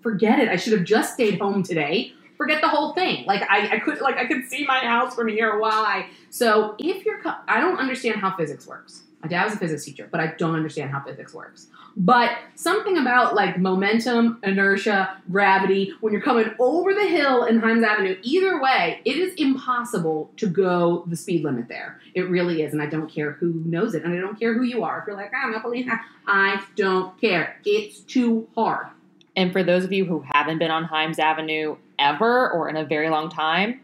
forget 0.03 0.39
it. 0.39 0.49
I 0.49 0.57
should 0.57 0.73
have 0.73 0.85
just 0.85 1.13
stayed 1.13 1.39
home 1.39 1.63
today 1.63 2.15
forget 2.39 2.63
the 2.63 2.69
whole 2.69 2.95
thing. 2.95 3.27
Like 3.27 3.43
I, 3.51 3.77
I 3.77 3.79
could 3.81 4.01
like 4.01 4.17
I 4.17 4.25
could 4.25 4.45
see 4.47 4.65
my 4.65 4.79
house 4.79 5.15
from 5.15 5.29
here. 5.29 5.59
Why? 5.59 6.07
So 6.31 6.77
if 6.79 7.05
you're, 7.05 7.21
I 7.47 7.61
don't 7.61 7.77
understand 7.79 8.21
how 8.21 8.35
physics 8.35 8.67
works. 8.67 9.03
My 9.23 9.29
dad 9.29 9.45
was 9.45 9.55
a 9.55 9.57
physics 9.57 9.85
teacher, 9.85 10.09
but 10.11 10.21
I 10.21 10.29
don't 10.39 10.55
understand 10.55 10.91
how 10.91 11.01
physics 11.01 11.35
works. 11.35 11.67
But 11.97 12.39
something 12.55 12.99
about 12.99 13.35
like 13.35 13.59
momentum, 13.59 14.39
inertia, 14.45 15.21
gravity, 15.29 15.93
when 16.01 16.13
you're 16.13 16.23
coming 16.23 16.55
over 16.61 16.95
the 16.95 17.07
hill 17.07 17.45
in 17.45 17.61
Himes 17.61 17.85
Avenue, 17.85 18.17
either 18.23 18.63
way, 18.63 19.01
it 19.05 19.17
is 19.17 19.35
impossible 19.35 20.31
to 20.37 20.47
go 20.47 21.05
the 21.09 21.17
speed 21.17 21.43
limit 21.43 21.67
there. 21.69 22.01
It 22.15 22.29
really 22.29 22.63
is. 22.63 22.73
And 22.73 22.81
I 22.81 22.87
don't 22.87 23.11
care 23.11 23.33
who 23.33 23.55
knows 23.65 23.95
it. 23.95 24.05
And 24.05 24.15
I 24.15 24.21
don't 24.21 24.39
care 24.39 24.55
who 24.55 24.63
you 24.63 24.85
are. 24.85 25.01
If 25.01 25.09
you're 25.09 25.17
like, 25.17 25.33
ah, 25.35 25.47
I'm 25.47 25.53
not 25.53 25.63
believing 25.63 25.89
that, 25.89 26.05
I 26.27 26.63
don't 26.77 27.21
care. 27.21 27.59
It's 27.65 27.99
too 28.01 28.47
hard. 28.55 28.87
And 29.35 29.53
for 29.53 29.65
those 29.65 29.85
of 29.85 29.93
you 29.93 30.05
who 30.05 30.25
haven't 30.33 30.59
been 30.59 30.71
on 30.71 30.87
Himes 30.87 31.19
Avenue 31.19 31.77
ever 31.99 32.51
or 32.51 32.69
in 32.69 32.77
a 32.77 32.85
very 32.85 33.09
long 33.09 33.31
time, 33.31 33.81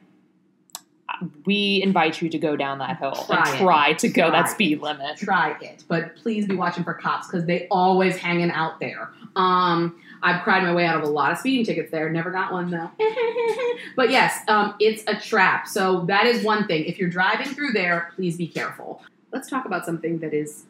we 1.46 1.80
invite 1.82 2.20
you 2.22 2.28
to 2.28 2.38
go 2.38 2.56
down 2.56 2.78
that 2.78 2.98
hill 2.98 3.12
try 3.12 3.48
and 3.48 3.58
try 3.58 3.88
it. 3.90 3.98
to 4.00 4.08
go 4.08 4.28
try 4.28 4.42
that 4.42 4.50
speed 4.50 4.80
limit. 4.80 5.16
Try 5.16 5.56
it, 5.60 5.84
but 5.88 6.16
please 6.16 6.46
be 6.46 6.54
watching 6.54 6.84
for 6.84 6.94
cops 6.94 7.26
because 7.26 7.46
they 7.46 7.66
always 7.70 8.16
hanging 8.16 8.50
out 8.50 8.80
there. 8.80 9.10
Um, 9.36 10.00
I've 10.22 10.42
cried 10.42 10.62
my 10.62 10.72
way 10.72 10.86
out 10.86 10.96
of 10.96 11.02
a 11.02 11.12
lot 11.12 11.32
of 11.32 11.38
speeding 11.38 11.66
tickets 11.66 11.90
there. 11.90 12.08
Never 12.10 12.30
got 12.30 12.52
one 12.52 12.70
though. 12.70 12.90
but 13.96 14.10
yes, 14.10 14.40
um, 14.48 14.74
it's 14.80 15.04
a 15.06 15.20
trap. 15.20 15.68
So 15.68 16.00
that 16.06 16.26
is 16.26 16.42
one 16.42 16.66
thing. 16.66 16.84
If 16.86 16.98
you're 16.98 17.10
driving 17.10 17.46
through 17.46 17.72
there, 17.72 18.10
please 18.16 18.36
be 18.36 18.46
careful. 18.46 19.02
Let's 19.32 19.50
talk 19.50 19.66
about 19.66 19.84
something 19.84 20.18
that 20.20 20.32
is 20.32 20.64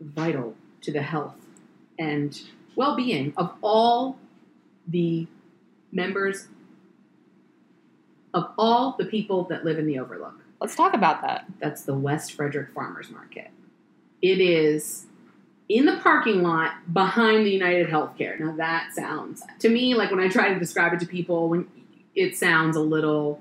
vital 0.00 0.54
to 0.82 0.92
the 0.92 1.02
health 1.02 1.36
and 1.98 2.40
well-being 2.76 3.32
of 3.36 3.54
all 3.62 4.18
the 4.86 5.26
members 5.92 6.48
of 8.34 8.50
all 8.58 8.96
the 8.98 9.04
people 9.04 9.44
that 9.44 9.64
live 9.64 9.78
in 9.78 9.86
the 9.86 9.98
Overlook. 9.98 10.38
Let's 10.60 10.76
talk 10.76 10.94
about 10.94 11.22
that. 11.22 11.46
That's 11.60 11.82
the 11.82 11.94
West 11.94 12.34
Frederick 12.34 12.70
Farmers 12.70 13.10
Market. 13.10 13.50
It 14.20 14.40
is 14.40 15.06
in 15.68 15.86
the 15.86 15.96
parking 15.96 16.42
lot 16.42 16.72
behind 16.92 17.46
the 17.46 17.50
United 17.50 17.88
Healthcare. 17.88 18.38
Now 18.38 18.52
that 18.56 18.94
sounds 18.94 19.42
to 19.60 19.68
me 19.68 19.94
like 19.94 20.10
when 20.10 20.20
I 20.20 20.28
try 20.28 20.52
to 20.52 20.58
describe 20.58 20.92
it 20.92 21.00
to 21.00 21.06
people, 21.06 21.48
when 21.48 21.66
it 22.14 22.36
sounds 22.36 22.76
a 22.76 22.80
little, 22.80 23.40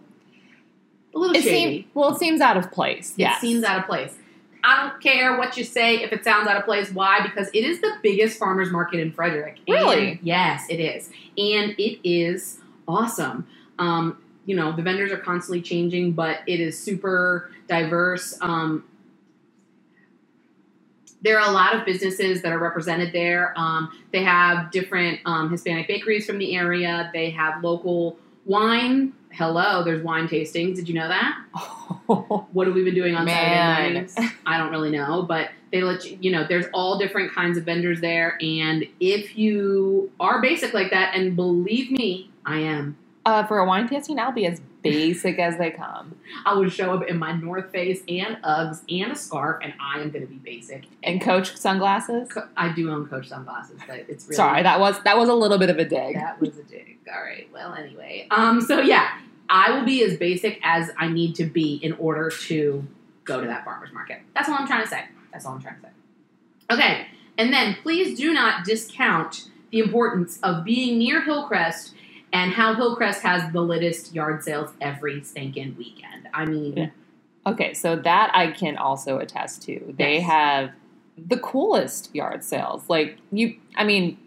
a 1.14 1.20
little 1.20 1.36
it 1.36 1.44
shady. 1.44 1.82
Seem, 1.84 1.92
well, 1.94 2.16
it 2.16 2.20
seems 2.20 2.42
out 2.42 2.58
of 2.58 2.72
place. 2.72 3.14
It 3.18 3.40
seems 3.40 3.64
out 3.64 3.80
of 3.80 3.86
place. 3.86 4.18
I 4.64 4.88
don't 4.88 5.02
care 5.02 5.38
what 5.38 5.58
you 5.58 5.64
say 5.64 6.04
if 6.04 6.14
it 6.14 6.24
sounds 6.24 6.48
out 6.48 6.56
of 6.56 6.66
place. 6.66 6.92
Why? 6.92 7.22
Because 7.22 7.50
it 7.54 7.64
is 7.64 7.82
the 7.82 7.92
biggest 8.02 8.38
farmers 8.38 8.72
market 8.72 9.00
in 9.00 9.12
Frederick. 9.12 9.58
Really? 9.68 10.12
And 10.12 10.20
yes, 10.22 10.66
it 10.70 10.80
is, 10.80 11.10
and 11.38 11.76
it 11.78 12.08
is 12.08 12.60
awesome. 12.88 13.48
Um, 13.80 14.18
you 14.52 14.58
know 14.58 14.74
the 14.74 14.82
vendors 14.82 15.14
are 15.14 15.18
constantly 15.18 15.62
changing, 15.62 16.12
but 16.12 16.40
it 16.46 16.60
is 16.60 16.78
super 16.78 17.52
diverse. 17.70 18.38
Um, 18.42 18.84
there 21.22 21.40
are 21.40 21.50
a 21.50 21.54
lot 21.54 21.74
of 21.74 21.86
businesses 21.86 22.42
that 22.42 22.52
are 22.52 22.60
represented 22.60 23.14
there. 23.14 23.54
Um, 23.56 23.98
they 24.12 24.22
have 24.26 24.70
different 24.70 25.22
um, 25.24 25.50
Hispanic 25.50 25.88
bakeries 25.88 26.26
from 26.26 26.38
the 26.38 26.54
area. 26.54 27.10
They 27.14 27.30
have 27.30 27.64
local 27.64 28.18
wine. 28.46 29.14
Hello, 29.32 29.86
there's 29.86 30.04
wine 30.04 30.28
tastings. 30.28 30.76
Did 30.76 30.90
you 30.90 30.96
know 30.96 31.08
that? 31.08 31.34
what 32.52 32.68
have 32.68 32.76
we 32.76 32.84
been 32.84 32.94
doing 32.94 33.16
on 33.16 33.24
Man. 33.24 33.38
Saturday 33.38 33.94
mornings? 33.94 34.16
I 34.46 34.58
don't 34.58 34.72
really 34.72 34.92
know, 34.92 35.24
but 35.24 35.52
they 35.72 35.82
let 35.82 36.04
you, 36.04 36.18
you 36.20 36.30
know, 36.30 36.46
there's 36.46 36.66
all 36.74 37.00
different 37.00 37.32
kinds 37.32 37.58
of 37.58 37.64
vendors 37.64 38.02
there. 38.02 38.38
And 38.42 38.86
if 39.00 39.38
you 39.38 40.12
are 40.20 40.42
basic 40.42 40.74
like 40.74 40.92
that, 40.92 41.16
and 41.16 41.38
believe 41.38 41.90
me, 41.90 42.32
I 42.46 42.60
am, 42.60 42.98
uh, 43.26 43.46
for 43.46 43.60
a 43.60 43.66
wine 43.66 43.88
tasting, 43.88 44.20
I'll 44.20 44.32
be 44.32 44.46
as 44.46 44.62
basic 44.82 45.38
as 45.38 45.58
they 45.58 45.72
come. 45.72 46.16
I 46.46 46.56
would 46.56 46.72
show 46.72 46.94
up 46.94 47.08
in 47.08 47.18
my 47.18 47.34
North 47.34 47.72
Face 47.72 48.02
and 48.08 48.38
Uggs 48.44 48.82
and 48.90 49.12
a 49.12 49.16
scarf, 49.16 49.60
and 49.62 49.74
I 49.80 50.00
am 50.00 50.10
going 50.10 50.26
to 50.26 50.32
be 50.32 50.38
basic. 50.38 50.86
And 51.04 51.22
Coach 51.22 51.56
sunglasses. 51.56 52.30
Co- 52.30 52.48
I 52.58 52.72
do 52.72 52.90
own 52.92 53.08
Coach 53.08 53.28
sunglasses, 53.28 53.80
but 53.88 54.00
it's 54.08 54.26
really 54.26 54.36
sorry 54.36 54.64
that 54.64 54.80
was 54.80 55.02
that 55.04 55.18
was 55.18 55.30
a 55.30 55.34
little 55.34 55.58
bit 55.58 55.70
of 55.70 55.78
a 55.78 55.86
dig. 55.86 56.16
That 56.16 56.40
was 56.40 56.58
a 56.58 56.64
dig. 56.64 56.98
All 57.14 57.22
right. 57.22 57.48
Well, 57.54 57.74
anyway, 57.74 58.28
um, 58.32 58.62
so 58.62 58.80
yeah, 58.80 59.20
I 59.50 59.72
will 59.72 59.86
be 59.86 60.04
as 60.04 60.18
basic 60.18 60.60
as 60.64 60.90
I 60.98 61.08
need 61.08 61.36
to 61.36 61.46
be 61.46 61.76
in 61.76 61.94
order 61.94 62.32
to 62.48 62.88
go 63.24 63.42
to 63.42 63.48
that 63.48 63.66
farmers 63.66 63.94
market. 63.94 64.22
That's 64.34 64.50
all 64.50 64.56
I'm 64.56 64.68
trying 64.68 64.84
to 64.84 64.90
say. 64.90 65.06
That's 65.32 65.46
all 65.46 65.54
I'm 65.54 65.62
trying 65.62 65.76
to 65.76 65.82
say. 65.82 65.90
Okay, 66.72 67.08
and 67.38 67.54
then 67.54 67.78
please 67.84 68.18
do 68.18 68.34
not 68.34 68.66
discount 68.66 69.50
the 69.72 69.80
importance 69.80 70.40
of 70.42 70.64
being 70.64 70.98
near 70.98 71.22
Hillcrest 71.22 71.94
and 72.34 72.52
how 72.54 72.74
Hillcrest 72.76 73.22
has 73.22 73.52
the 73.52 73.62
littest 73.62 74.14
yard 74.14 74.44
sales 74.44 74.72
every 74.80 75.24
stinking 75.24 75.76
weekend. 75.78 76.28
I 76.34 76.46
mean, 76.46 76.78
yeah. 76.78 76.90
okay, 77.46 77.74
so 77.74 77.96
that 77.96 78.32
I 78.34 78.52
can 78.52 78.78
also 78.78 79.20
attest 79.20 79.64
to. 79.64 79.94
They 79.98 80.16
yes. 80.16 80.26
have 80.26 80.72
the 81.18 81.38
coolest 81.38 82.14
yard 82.16 82.44
sales. 82.44 82.84
Like 82.90 83.18
you, 83.32 83.58
I 83.76 83.84
mean, 83.84 84.18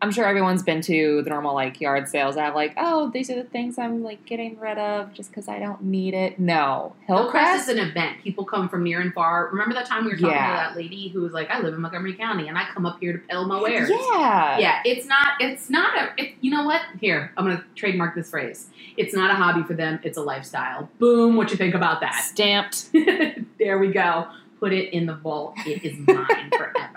I'm 0.00 0.12
sure 0.12 0.24
everyone's 0.24 0.62
been 0.62 0.80
to 0.82 1.22
the 1.22 1.30
normal 1.30 1.54
like 1.54 1.80
yard 1.80 2.08
sales. 2.08 2.36
I 2.36 2.44
have 2.44 2.54
like, 2.54 2.74
oh, 2.76 3.10
these 3.10 3.30
are 3.30 3.34
the 3.34 3.48
things 3.48 3.78
I'm 3.78 4.02
like 4.04 4.24
getting 4.24 4.58
rid 4.58 4.78
of 4.78 5.12
just 5.12 5.30
because 5.30 5.48
I 5.48 5.58
don't 5.58 5.82
need 5.82 6.14
it. 6.14 6.38
No, 6.38 6.94
Hillcrest, 7.06 7.68
is 7.68 7.76
an 7.76 7.78
event. 7.84 8.22
People 8.22 8.44
come 8.44 8.68
from 8.68 8.84
near 8.84 9.00
and 9.00 9.12
far. 9.12 9.48
Remember 9.50 9.74
that 9.74 9.86
time 9.86 10.04
we 10.04 10.12
were 10.12 10.16
talking 10.16 10.30
yeah. 10.36 10.50
to 10.50 10.74
that 10.74 10.76
lady 10.76 11.08
who 11.08 11.22
was 11.22 11.32
like, 11.32 11.50
I 11.50 11.60
live 11.60 11.74
in 11.74 11.80
Montgomery 11.80 12.14
County 12.14 12.48
and 12.48 12.56
I 12.56 12.66
come 12.72 12.86
up 12.86 12.98
here 13.00 13.12
to 13.12 13.18
peddle 13.18 13.46
my 13.46 13.60
wares. 13.60 13.90
Yeah, 13.90 14.58
yeah. 14.58 14.82
It's 14.84 15.06
not. 15.06 15.32
It's 15.40 15.68
not 15.68 15.96
a. 15.98 16.12
It, 16.16 16.34
you 16.40 16.52
know 16.52 16.64
what? 16.64 16.82
Here, 17.00 17.32
I'm 17.36 17.44
gonna 17.44 17.64
trademark 17.74 18.14
this 18.14 18.30
phrase. 18.30 18.70
It's 18.96 19.14
not 19.14 19.30
a 19.30 19.34
hobby 19.34 19.64
for 19.64 19.74
them. 19.74 19.98
It's 20.04 20.16
a 20.16 20.22
lifestyle. 20.22 20.88
Boom. 20.98 21.36
What 21.36 21.50
you 21.50 21.56
think 21.56 21.74
about 21.74 22.00
that? 22.02 22.24
Stamped. 22.24 22.92
there 23.58 23.78
we 23.78 23.92
go. 23.92 24.28
put 24.60 24.72
it 24.72 24.92
in 24.92 25.06
the 25.06 25.14
vault. 25.14 25.54
It 25.66 25.84
is 25.84 25.98
mine 25.98 26.50
forever. 26.50 26.87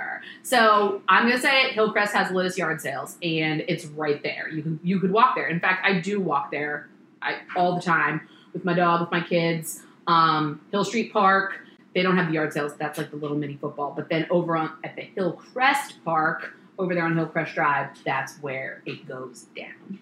So 0.44 1.02
I'm 1.08 1.28
gonna 1.28 1.40
say 1.40 1.64
it. 1.64 1.74
Hillcrest 1.74 2.14
has 2.14 2.32
Littus 2.32 2.58
yard 2.58 2.82
sales, 2.82 3.18
and 3.22 3.64
it's 3.68 3.86
right 3.86 4.22
there. 4.24 4.50
You 4.50 4.62
can 4.62 4.80
you 4.84 5.00
could 5.00 5.12
walk 5.12 5.36
there. 5.36 5.48
In 5.48 5.60
fact, 5.60 5.86
I 5.86 6.00
do 6.00 6.20
walk 6.20 6.52
there 6.52 6.90
I, 7.22 7.38
all 7.56 7.76
the 7.76 7.82
time 7.82 8.28
with 8.54 8.66
my 8.66 8.74
dog, 8.74 9.02
with 9.02 9.12
my 9.12 9.22
kids. 9.22 9.84
Um, 10.08 10.62
Hill 10.72 10.84
Street 10.84 11.14
Park. 11.14 11.60
They 11.94 12.04
don't 12.04 12.18
have 12.18 12.28
the 12.28 12.34
yard 12.34 12.54
sales. 12.54 12.76
That's 12.76 12.98
like 12.98 13.12
the 13.12 13.18
little 13.18 13.38
mini 13.38 13.58
football. 13.58 13.94
But 13.96 14.10
then 14.10 14.26
over 14.30 14.56
on 14.56 14.72
at 14.84 14.96
the 14.96 15.02
Hillcrest 15.02 16.04
Park, 16.06 16.54
over 16.80 16.94
there 16.94 17.04
on 17.04 17.16
Hillcrest 17.16 17.54
Drive, 17.54 17.90
that's 18.06 18.38
where 18.38 18.82
it 18.86 19.08
goes 19.08 19.48
down. 19.56 20.00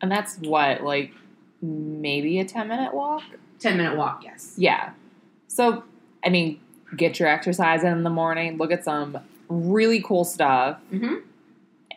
And 0.00 0.10
that's 0.10 0.38
what, 0.38 0.82
like 0.84 1.12
maybe 1.60 2.38
a 2.38 2.44
10 2.44 2.68
minute 2.68 2.94
walk? 2.94 3.22
Ten 3.58 3.76
minute 3.76 3.96
walk, 3.96 4.22
yes. 4.24 4.54
Yeah. 4.56 4.90
So, 5.48 5.82
I 6.24 6.28
mean, 6.28 6.60
get 6.96 7.18
your 7.18 7.28
exercise 7.28 7.82
in 7.82 7.92
in 7.92 8.02
the 8.04 8.10
morning, 8.10 8.56
look 8.56 8.70
at 8.70 8.84
some 8.84 9.18
really 9.48 10.02
cool 10.02 10.24
stuff, 10.24 10.78
hmm 10.90 11.16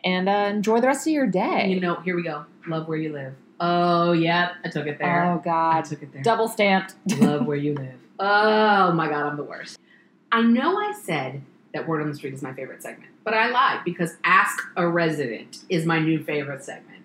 and 0.04 0.28
uh, 0.28 0.50
enjoy 0.50 0.80
the 0.80 0.88
rest 0.88 1.06
of 1.06 1.12
your 1.12 1.28
day. 1.28 1.68
You 1.68 1.78
know, 1.78 1.94
here 2.00 2.16
we 2.16 2.24
go. 2.24 2.44
Love 2.66 2.88
where 2.88 2.98
you 2.98 3.12
live. 3.12 3.34
Oh, 3.60 4.10
yeah, 4.10 4.54
I 4.64 4.68
took 4.68 4.88
it 4.88 4.98
there. 4.98 5.24
oh, 5.24 5.40
God. 5.44 5.76
I 5.76 5.82
took 5.82 6.02
it 6.02 6.12
there. 6.12 6.22
Double 6.22 6.48
stamped. 6.48 6.96
Love 7.20 7.46
where 7.46 7.56
you 7.56 7.74
live. 7.74 7.94
Oh 8.18 8.92
my 8.92 9.08
god, 9.08 9.26
I'm 9.26 9.36
the 9.36 9.44
worst. 9.44 9.78
I 10.32 10.42
know 10.42 10.76
I 10.76 10.92
said 11.02 11.42
that 11.72 11.86
Word 11.86 12.02
on 12.02 12.08
the 12.08 12.16
Street 12.16 12.34
is 12.34 12.42
my 12.42 12.52
favorite 12.52 12.82
segment, 12.82 13.12
but 13.24 13.34
I 13.34 13.50
lied 13.50 13.84
because 13.84 14.16
Ask 14.24 14.60
a 14.76 14.88
Resident 14.88 15.58
is 15.68 15.86
my 15.86 16.00
new 16.00 16.22
favorite 16.22 16.64
segment. 16.64 17.04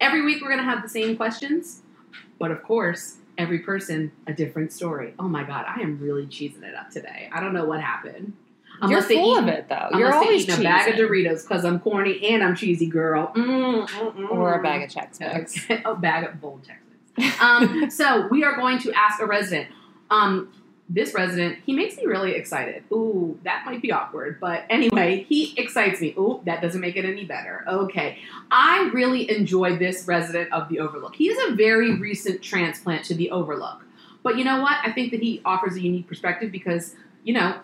Every 0.00 0.24
week 0.24 0.40
we're 0.40 0.48
going 0.48 0.58
to 0.58 0.64
have 0.64 0.82
the 0.82 0.88
same 0.88 1.16
questions, 1.16 1.82
but 2.38 2.50
of 2.52 2.62
course, 2.62 3.16
every 3.36 3.58
person 3.58 4.12
a 4.26 4.32
different 4.32 4.72
story. 4.72 5.14
Oh 5.18 5.28
my 5.28 5.42
god, 5.42 5.64
I 5.68 5.80
am 5.80 5.98
really 6.00 6.26
cheesing 6.26 6.62
it 6.62 6.74
up 6.74 6.90
today. 6.90 7.28
I 7.32 7.40
don't 7.40 7.52
know 7.52 7.64
what 7.64 7.80
happened. 7.80 8.34
You're 8.86 9.02
full 9.02 9.36
eat- 9.36 9.42
of 9.42 9.48
it, 9.48 9.68
though. 9.68 9.88
You're 9.94 10.12
always 10.12 10.42
eating 10.42 10.60
a 10.60 10.62
bag 10.62 10.92
of. 10.92 11.00
Doritos 11.00 11.42
because 11.42 11.64
I'm 11.64 11.80
corny 11.80 12.24
and 12.28 12.42
I'm 12.42 12.54
cheesy, 12.54 12.86
girl. 12.86 13.32
Mm, 13.34 13.88
mm, 13.88 14.14
mm. 14.14 14.30
Or 14.30 14.54
a 14.54 14.62
bag 14.62 14.82
of 14.82 14.90
Chex 14.90 15.20
Mix. 15.20 15.58
A 15.84 15.94
bag 15.94 16.24
of 16.24 16.40
bold 16.40 16.64
Texas. 16.64 17.40
Um, 17.40 17.90
so 17.90 18.28
we 18.28 18.44
are 18.44 18.56
going 18.56 18.78
to 18.80 18.92
ask 18.92 19.20
a 19.20 19.26
resident. 19.26 19.68
Um, 20.10 20.52
this 20.90 21.12
resident, 21.12 21.58
he 21.66 21.74
makes 21.74 21.98
me 21.98 22.06
really 22.06 22.32
excited. 22.32 22.82
Ooh, 22.90 23.38
that 23.44 23.64
might 23.66 23.82
be 23.82 23.92
awkward, 23.92 24.40
but 24.40 24.64
anyway, 24.70 25.26
he 25.28 25.52
excites 25.58 26.00
me. 26.00 26.14
Ooh, 26.16 26.40
that 26.46 26.62
doesn't 26.62 26.80
make 26.80 26.96
it 26.96 27.04
any 27.04 27.26
better. 27.26 27.62
Okay, 27.68 28.18
I 28.50 28.90
really 28.94 29.30
enjoy 29.30 29.76
this 29.76 30.06
resident 30.06 30.50
of 30.50 30.70
the 30.70 30.80
Overlook. 30.80 31.14
He 31.14 31.28
is 31.28 31.52
a 31.52 31.54
very 31.54 31.94
recent 31.96 32.40
transplant 32.40 33.04
to 33.06 33.14
the 33.14 33.30
Overlook, 33.30 33.84
but 34.22 34.38
you 34.38 34.44
know 34.44 34.62
what? 34.62 34.76
I 34.82 34.90
think 34.92 35.10
that 35.10 35.20
he 35.20 35.42
offers 35.44 35.76
a 35.76 35.80
unique 35.82 36.06
perspective 36.06 36.50
because 36.50 36.94
you 37.22 37.34
know 37.34 37.56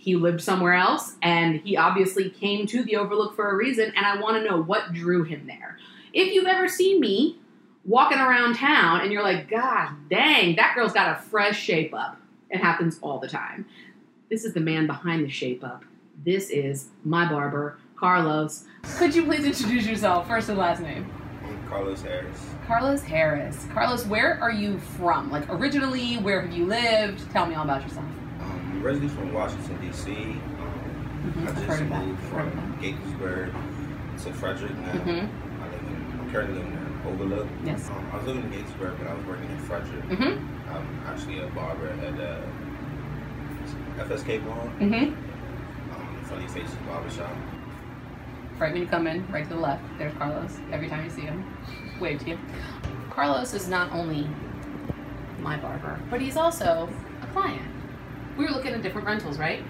he 0.00 0.16
lived 0.16 0.40
somewhere 0.40 0.72
else 0.72 1.16
and 1.22 1.60
he 1.60 1.76
obviously 1.76 2.30
came 2.30 2.66
to 2.66 2.82
the 2.82 2.96
Overlook 2.96 3.36
for 3.36 3.50
a 3.50 3.54
reason, 3.54 3.92
and 3.94 4.06
I 4.06 4.18
want 4.18 4.42
to 4.42 4.48
know 4.48 4.62
what 4.62 4.94
drew 4.94 5.24
him 5.24 5.46
there. 5.46 5.76
If 6.14 6.32
you've 6.32 6.46
ever 6.46 6.68
seen 6.68 7.00
me 7.00 7.38
walking 7.84 8.18
around 8.18 8.56
town 8.56 9.02
and 9.02 9.12
you're 9.12 9.22
like, 9.22 9.50
God 9.50 9.90
dang, 10.08 10.56
that 10.56 10.74
girl's 10.74 10.94
got 10.94 11.18
a 11.18 11.22
fresh 11.22 11.60
shape 11.60 11.92
up, 11.92 12.18
it 12.48 12.62
happens 12.62 12.98
all 13.02 13.18
the 13.18 13.28
time. 13.28 13.66
This 14.30 14.46
is 14.46 14.54
the 14.54 14.60
man 14.60 14.86
behind 14.86 15.22
the 15.22 15.28
shape 15.28 15.62
up. 15.62 15.84
This 16.24 16.48
is 16.48 16.88
my 17.04 17.28
barber, 17.28 17.78
Carlos. 17.96 18.64
Could 18.96 19.14
you 19.14 19.26
please 19.26 19.44
introduce 19.44 19.86
yourself, 19.86 20.26
first 20.26 20.48
and 20.48 20.56
last 20.56 20.80
name? 20.80 21.12
I'm 21.44 21.68
Carlos 21.68 22.00
Harris. 22.00 22.46
Carlos 22.66 23.02
Harris. 23.02 23.66
Carlos, 23.74 24.06
where 24.06 24.40
are 24.42 24.52
you 24.52 24.78
from? 24.78 25.30
Like 25.30 25.46
originally, 25.50 26.16
where 26.16 26.40
have 26.40 26.56
you 26.56 26.64
lived? 26.64 27.30
Tell 27.32 27.44
me 27.44 27.54
all 27.54 27.64
about 27.64 27.82
yourself. 27.82 28.06
I'm 28.80 28.86
originally 28.86 29.08
from 29.08 29.34
Washington, 29.34 29.78
D.C. 29.82 30.10
Um, 30.10 30.40
Mhm, 31.20 31.42
I 31.42 31.52
just 31.52 31.82
moved 31.82 31.92
I've 31.92 32.30
heard 32.30 32.48
of 32.48 32.54
from 32.54 32.78
Gaithersburg 32.80 33.52
to 34.24 34.32
Frederick 34.32 34.74
now. 34.78 34.92
Mm-hmm. 34.92 35.62
I 35.62 35.68
live 35.68 35.82
in, 35.82 36.18
I'm 36.18 36.30
currently 36.30 36.54
living 36.56 36.72
in 36.72 37.02
Overlook. 37.12 37.46
Yes. 37.62 37.90
Um, 37.90 38.06
I 38.10 38.16
was 38.16 38.26
living 38.26 38.44
in 38.44 38.50
Gaithersburg, 38.52 38.96
but 38.98 39.06
I 39.06 39.12
was 39.14 39.26
working 39.26 39.50
in 39.50 39.58
Frederick. 39.58 40.02
Mm-hmm. 40.04 40.70
I'm 40.70 41.00
actually 41.06 41.40
a 41.40 41.46
barber 41.48 41.88
at 41.88 42.18
uh, 42.18 42.40
FSK 44.04 44.42
Mall, 44.46 44.70
Mm-hmm. 44.80 45.12
um, 45.94 46.24
Funny 46.24 46.46
Faces 46.48 46.74
Barbershop. 46.86 47.30
Right 48.58 48.72
when 48.72 48.80
you 48.80 48.88
come 48.88 49.06
in, 49.06 49.30
right 49.30 49.44
to 49.46 49.54
the 49.54 49.60
left, 49.60 49.82
there's 49.98 50.14
Carlos. 50.14 50.56
Every 50.72 50.88
time 50.88 51.04
you 51.04 51.10
see 51.10 51.20
him, 51.22 51.44
wave 52.00 52.20
to 52.20 52.30
you. 52.30 52.38
Carlos 53.10 53.52
is 53.52 53.68
not 53.68 53.92
only 53.92 54.26
my 55.40 55.58
barber, 55.58 56.00
but 56.08 56.22
he's 56.22 56.38
also 56.38 56.88
a 57.22 57.26
client. 57.34 57.60
We 58.40 58.46
were 58.46 58.52
looking 58.52 58.72
at 58.72 58.80
different 58.80 59.06
rentals, 59.06 59.36
right? 59.36 59.62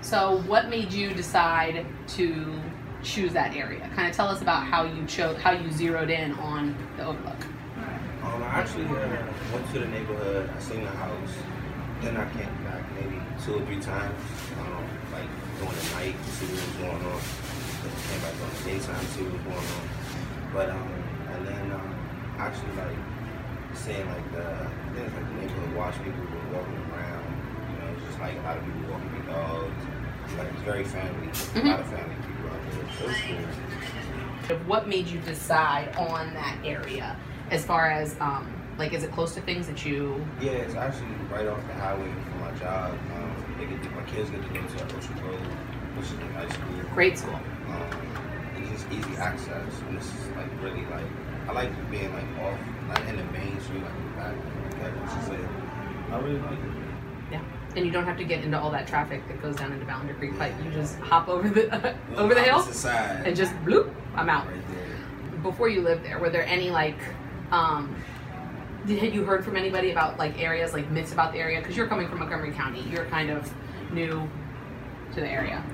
So, 0.00 0.44
what 0.46 0.68
made 0.68 0.92
you 0.92 1.12
decide 1.12 1.84
to 2.14 2.62
choose 3.02 3.32
that 3.32 3.56
area? 3.56 3.90
Kind 3.96 4.08
of 4.08 4.14
tell 4.14 4.28
us 4.28 4.40
about 4.40 4.62
how 4.62 4.84
you 4.84 5.04
chose, 5.06 5.36
how 5.38 5.50
you 5.50 5.72
zeroed 5.72 6.08
in 6.08 6.30
on 6.34 6.76
the 6.96 7.04
Overlook. 7.04 7.44
Um, 8.22 8.40
I 8.44 8.62
actually 8.62 8.84
uh, 8.84 9.26
went 9.52 9.66
to 9.72 9.80
the 9.80 9.88
neighborhood. 9.88 10.48
I 10.56 10.60
seen 10.60 10.84
the 10.84 10.90
house. 10.90 11.34
Then 12.00 12.16
I 12.16 12.30
came 12.30 12.46
back 12.62 12.84
maybe 12.94 13.18
two 13.44 13.56
or 13.56 13.66
three 13.66 13.80
times, 13.80 14.14
um, 14.60 14.86
like 15.10 15.26
during 15.58 15.74
the 15.74 15.90
night 15.98 16.14
to 16.14 16.30
see 16.30 16.46
what 16.46 16.62
was 16.62 16.78
going 16.78 17.02
on. 17.02 17.20
Then 17.82 17.90
I 17.90 18.02
came 18.06 18.20
back 18.22 18.34
during 18.38 18.54
the 18.54 18.62
daytime 18.70 19.00
to 19.02 19.10
see 19.18 19.22
what 19.26 19.32
was 19.34 19.42
going 19.50 19.66
on. 19.66 19.86
But 20.54 20.70
um, 20.70 20.94
and 21.34 21.42
then 21.44 21.72
um, 21.72 21.90
actually 22.38 22.70
like 22.78 22.98
seeing 23.74 24.06
like 24.06 24.30
the 24.30 24.46
it's 24.94 25.10
like 25.10 25.26
the 25.26 25.34
neighborhood 25.42 25.74
watch 25.74 25.96
people 26.04 26.22
were 26.22 26.62
walking 26.62 26.86
like 28.22 28.38
a 28.38 28.42
lot 28.42 28.56
of 28.56 28.64
people 28.64 28.82
walking 28.88 29.12
their 29.12 29.34
dogs. 29.34 29.82
Like 30.38 30.48
it's 30.52 30.62
very 30.62 30.84
family. 30.84 31.28
A 31.56 31.66
lot 31.66 31.80
of 31.80 31.86
family 31.90 32.14
people 32.24 32.50
out 32.50 32.62
there. 32.70 32.86
So 32.98 33.10
it's 33.10 34.48
cool. 34.48 34.58
What 34.66 34.88
made 34.88 35.08
you 35.08 35.18
decide 35.20 35.94
on 35.96 36.32
that 36.34 36.56
area? 36.64 37.16
As 37.50 37.64
far 37.64 37.90
as, 37.90 38.18
um, 38.20 38.50
like, 38.78 38.92
is 38.92 39.02
it 39.02 39.12
close 39.12 39.34
to 39.34 39.40
things 39.42 39.66
that 39.66 39.84
you 39.84 40.24
Yeah, 40.40 40.52
it's 40.52 40.74
actually 40.74 41.08
right 41.30 41.46
off 41.46 41.60
the 41.66 41.74
highway 41.74 42.10
from 42.10 42.40
my 42.40 42.52
job. 42.58 42.92
Um, 43.14 43.56
they 43.58 43.66
get 43.66 43.92
my 43.92 44.02
kids 44.04 44.30
get 44.30 44.42
to 44.42 44.48
go 44.48 44.60
to 44.60 44.96
Ocean 44.96 45.26
Road, 45.26 45.40
which 45.98 46.06
is 46.06 46.12
a 46.12 46.32
high 46.32 46.48
school. 46.48 46.94
Great 46.94 47.18
school. 47.18 47.34
Um, 47.34 48.62
it's 48.62 48.70
just 48.70 48.92
easy 48.92 49.16
access, 49.18 49.72
and 49.88 49.98
this 49.98 50.06
is 50.06 50.28
like 50.36 50.48
really 50.62 50.86
like 50.86 51.06
I 51.48 51.52
like 51.52 51.90
being 51.90 52.12
like 52.14 52.24
off, 52.40 52.58
like 52.88 53.06
in 53.08 53.16
the 53.16 53.24
main 53.24 53.60
street, 53.60 53.82
like 53.82 53.92
in 53.92 54.04
the 54.04 54.16
back. 54.16 54.34
Like 54.80 54.94
what 54.96 55.10
you 55.12 55.22
said, 55.28 55.48
I 56.12 56.18
really 56.18 56.38
like 56.38 56.58
it. 56.58 56.81
And 57.74 57.86
you 57.86 57.90
don't 57.90 58.04
have 58.04 58.18
to 58.18 58.24
get 58.24 58.44
into 58.44 58.60
all 58.60 58.70
that 58.70 58.86
traffic 58.86 59.26
that 59.28 59.40
goes 59.40 59.56
down 59.56 59.72
into 59.72 59.86
Ballenger 59.86 60.14
Creek 60.14 60.38
Pike. 60.38 60.52
You 60.62 60.70
just 60.70 60.98
hop 60.98 61.28
over 61.28 61.48
the 61.48 61.94
over 62.16 62.34
the 62.34 62.42
hill 62.42 62.60
side, 62.60 63.26
and 63.26 63.34
just 63.34 63.54
bloop, 63.64 63.92
I'm 64.14 64.28
out. 64.28 64.46
right 64.46 64.68
there. 64.68 65.40
Before 65.42 65.68
you 65.68 65.80
lived 65.80 66.04
there, 66.04 66.18
were 66.18 66.30
there 66.30 66.44
any 66.46 66.70
like, 66.70 66.98
um, 67.50 67.96
did 68.86 68.98
had 68.98 69.14
you 69.14 69.24
heard 69.24 69.44
from 69.44 69.56
anybody 69.56 69.90
about 69.90 70.18
like 70.18 70.38
areas 70.40 70.72
like 70.72 70.90
myths 70.90 71.12
about 71.12 71.32
the 71.32 71.38
area? 71.38 71.60
Because 71.60 71.76
you're 71.76 71.88
coming 71.88 72.08
from 72.08 72.18
Montgomery 72.18 72.52
County, 72.52 72.82
you're 72.90 73.06
kind 73.06 73.30
of 73.30 73.52
new 73.92 74.28
to 75.14 75.20
the 75.20 75.28
area. 75.28 75.64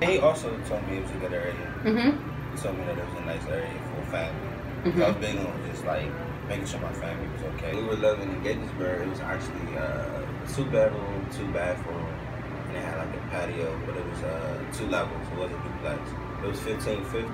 And 0.00 0.10
he 0.10 0.18
also 0.18 0.50
told 0.68 0.86
me 0.88 0.96
it 0.96 1.02
was 1.02 1.10
a 1.12 1.14
good 1.14 1.32
area. 1.32 1.54
Mm-hmm. 1.84 2.56
He 2.56 2.60
told 2.60 2.78
me 2.78 2.84
that 2.86 2.98
it 2.98 3.04
was 3.04 3.18
a 3.18 3.24
nice 3.24 3.46
area 3.46 3.70
for 3.94 4.02
a 4.02 4.06
family. 4.06 4.48
So 4.82 4.88
I 4.88 4.90
mm-hmm. 4.90 5.00
was 5.00 5.16
big 5.16 5.36
on 5.38 5.70
just 5.70 5.84
like 5.84 6.10
making 6.48 6.66
sure 6.66 6.80
my 6.80 6.92
family 6.94 7.28
was 7.28 7.42
okay. 7.54 7.74
We 7.76 7.84
were 7.84 7.94
living 7.94 8.30
in 8.30 8.40
Gaithersburg. 8.42 9.02
It 9.02 9.08
was 9.08 9.20
actually 9.20 9.76
uh, 9.76 9.82
a 9.82 10.52
two 10.54 10.64
bedroom, 10.66 11.11
two 11.32 11.46
bathroom, 11.52 12.06
and 12.68 12.76
it 12.76 12.84
had 12.84 12.98
like 12.98 13.16
a 13.16 13.20
patio, 13.30 13.80
but 13.86 13.96
it 13.96 14.06
was 14.06 14.22
uh, 14.22 14.64
two 14.72 14.86
levels. 14.86 15.20
It 15.32 15.38
wasn't 15.38 15.62
duplex. 15.64 16.00
It 16.42 16.46
was 16.48 16.60
fifteen 16.60 17.04
fifty. 17.06 17.32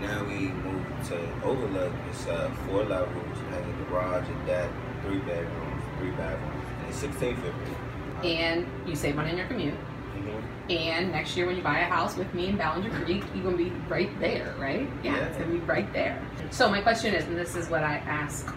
Now 0.00 0.24
we 0.24 0.48
moved 0.48 1.06
to 1.08 1.18
Overlook. 1.44 1.92
It's 2.10 2.26
uh, 2.26 2.50
four 2.66 2.84
levels. 2.84 3.38
It 3.38 3.54
has 3.54 3.64
a 3.64 3.84
garage, 3.90 4.28
a 4.28 4.46
deck, 4.46 4.70
three 5.02 5.18
bedrooms, 5.20 5.82
three 5.98 6.10
bathrooms, 6.10 6.64
and 6.80 6.88
it's 6.88 6.98
sixteen 6.98 7.36
fifty. 7.36 8.28
And 8.28 8.66
you 8.86 8.96
save 8.96 9.16
money 9.16 9.30
on 9.30 9.36
your 9.36 9.46
commute. 9.46 9.74
Mm-hmm. 9.74 10.70
And 10.70 11.12
next 11.12 11.36
year, 11.36 11.46
when 11.46 11.56
you 11.56 11.62
buy 11.62 11.80
a 11.80 11.84
house 11.84 12.16
with 12.16 12.32
me 12.34 12.46
in 12.46 12.56
Ballenger 12.56 12.90
Creek, 12.90 13.22
you're 13.34 13.44
gonna 13.44 13.56
be 13.56 13.70
right 13.88 14.10
there, 14.20 14.54
right? 14.58 14.88
Yeah, 15.02 15.16
it's 15.16 15.36
gonna 15.36 15.50
be 15.50 15.58
right 15.58 15.92
there. 15.92 16.20
So 16.50 16.70
my 16.70 16.80
question 16.80 17.14
is, 17.14 17.24
and 17.24 17.36
this 17.36 17.54
is 17.54 17.68
what 17.68 17.82
I 17.84 17.96
ask 17.96 18.52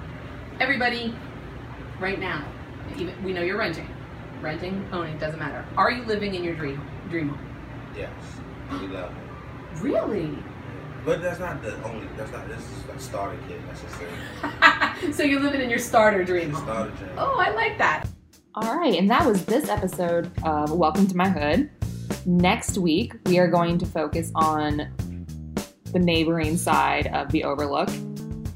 everybody 0.59 1.13
right 1.99 2.19
now. 2.19 2.45
Even 2.95 3.21
we 3.23 3.33
know 3.33 3.41
you're 3.41 3.57
renting, 3.57 3.89
renting, 4.41 4.87
owning 4.91 5.17
doesn't 5.17 5.39
matter. 5.39 5.65
Are 5.77 5.91
you 5.91 6.03
living 6.03 6.35
in 6.35 6.43
your 6.43 6.55
dream 6.55 6.81
dream 7.09 7.29
home? 7.29 7.55
Yes, 7.95 8.11
we 8.71 8.87
love 8.87 9.11
it. 9.11 9.81
Really? 9.81 10.37
But 11.05 11.21
that's 11.21 11.39
not 11.39 11.61
the 11.61 11.81
only. 11.83 12.07
That's 12.17 12.31
not. 12.31 12.47
This 12.47 12.59
is 12.59 12.83
a 12.95 12.99
starter 12.99 13.37
kit. 13.47 13.59
That's 13.67 13.81
just 13.81 13.95
a 14.01 15.13
so 15.13 15.23
you're 15.23 15.39
living 15.39 15.61
in 15.61 15.69
your 15.69 15.79
starter 15.79 16.23
dream 16.23 16.51
home. 16.51 16.63
starter 16.63 16.91
gym. 16.97 17.09
Oh, 17.17 17.37
I 17.39 17.51
like 17.51 17.77
that. 17.77 18.05
All 18.55 18.77
right, 18.77 18.95
and 18.95 19.09
that 19.09 19.25
was 19.25 19.45
this 19.45 19.69
episode 19.69 20.31
of 20.43 20.71
Welcome 20.71 21.07
to 21.07 21.15
My 21.15 21.29
Hood. 21.29 21.69
Next 22.25 22.77
week, 22.77 23.13
we 23.25 23.37
are 23.39 23.47
going 23.47 23.77
to 23.77 23.85
focus 23.85 24.31
on 24.35 24.91
the 25.93 25.99
neighboring 25.99 26.57
side 26.57 27.07
of 27.07 27.31
the 27.31 27.43
Overlook, 27.43 27.89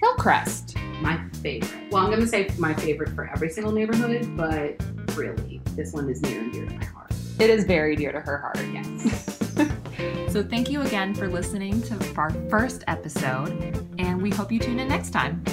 Hillcrest. 0.01 0.75
My 1.01 1.19
favorite. 1.41 1.91
Well, 1.91 2.03
I'm 2.03 2.11
gonna 2.11 2.27
say 2.27 2.49
my 2.57 2.73
favorite 2.73 3.09
for 3.09 3.29
every 3.29 3.49
single 3.49 3.71
neighborhood, 3.71 4.35
but 4.35 4.83
really 5.15 5.60
this 5.75 5.93
one 5.93 6.09
is 6.09 6.21
near 6.21 6.39
and 6.41 6.51
dear 6.51 6.65
to 6.65 6.73
my 6.75 6.85
heart. 6.85 7.13
It 7.39 7.49
is 7.49 7.63
very 7.63 7.95
dear 7.95 8.11
to 8.11 8.19
her 8.19 8.37
heart, 8.37 8.59
yes. 8.71 9.37
so 10.33 10.43
thank 10.43 10.69
you 10.69 10.81
again 10.81 11.13
for 11.13 11.27
listening 11.27 11.81
to 11.83 12.13
our 12.17 12.31
first 12.49 12.83
episode, 12.87 13.51
and 13.97 14.21
we 14.21 14.29
hope 14.29 14.51
you 14.51 14.59
tune 14.59 14.79
in 14.79 14.87
next 14.87 15.11
time. 15.11 15.43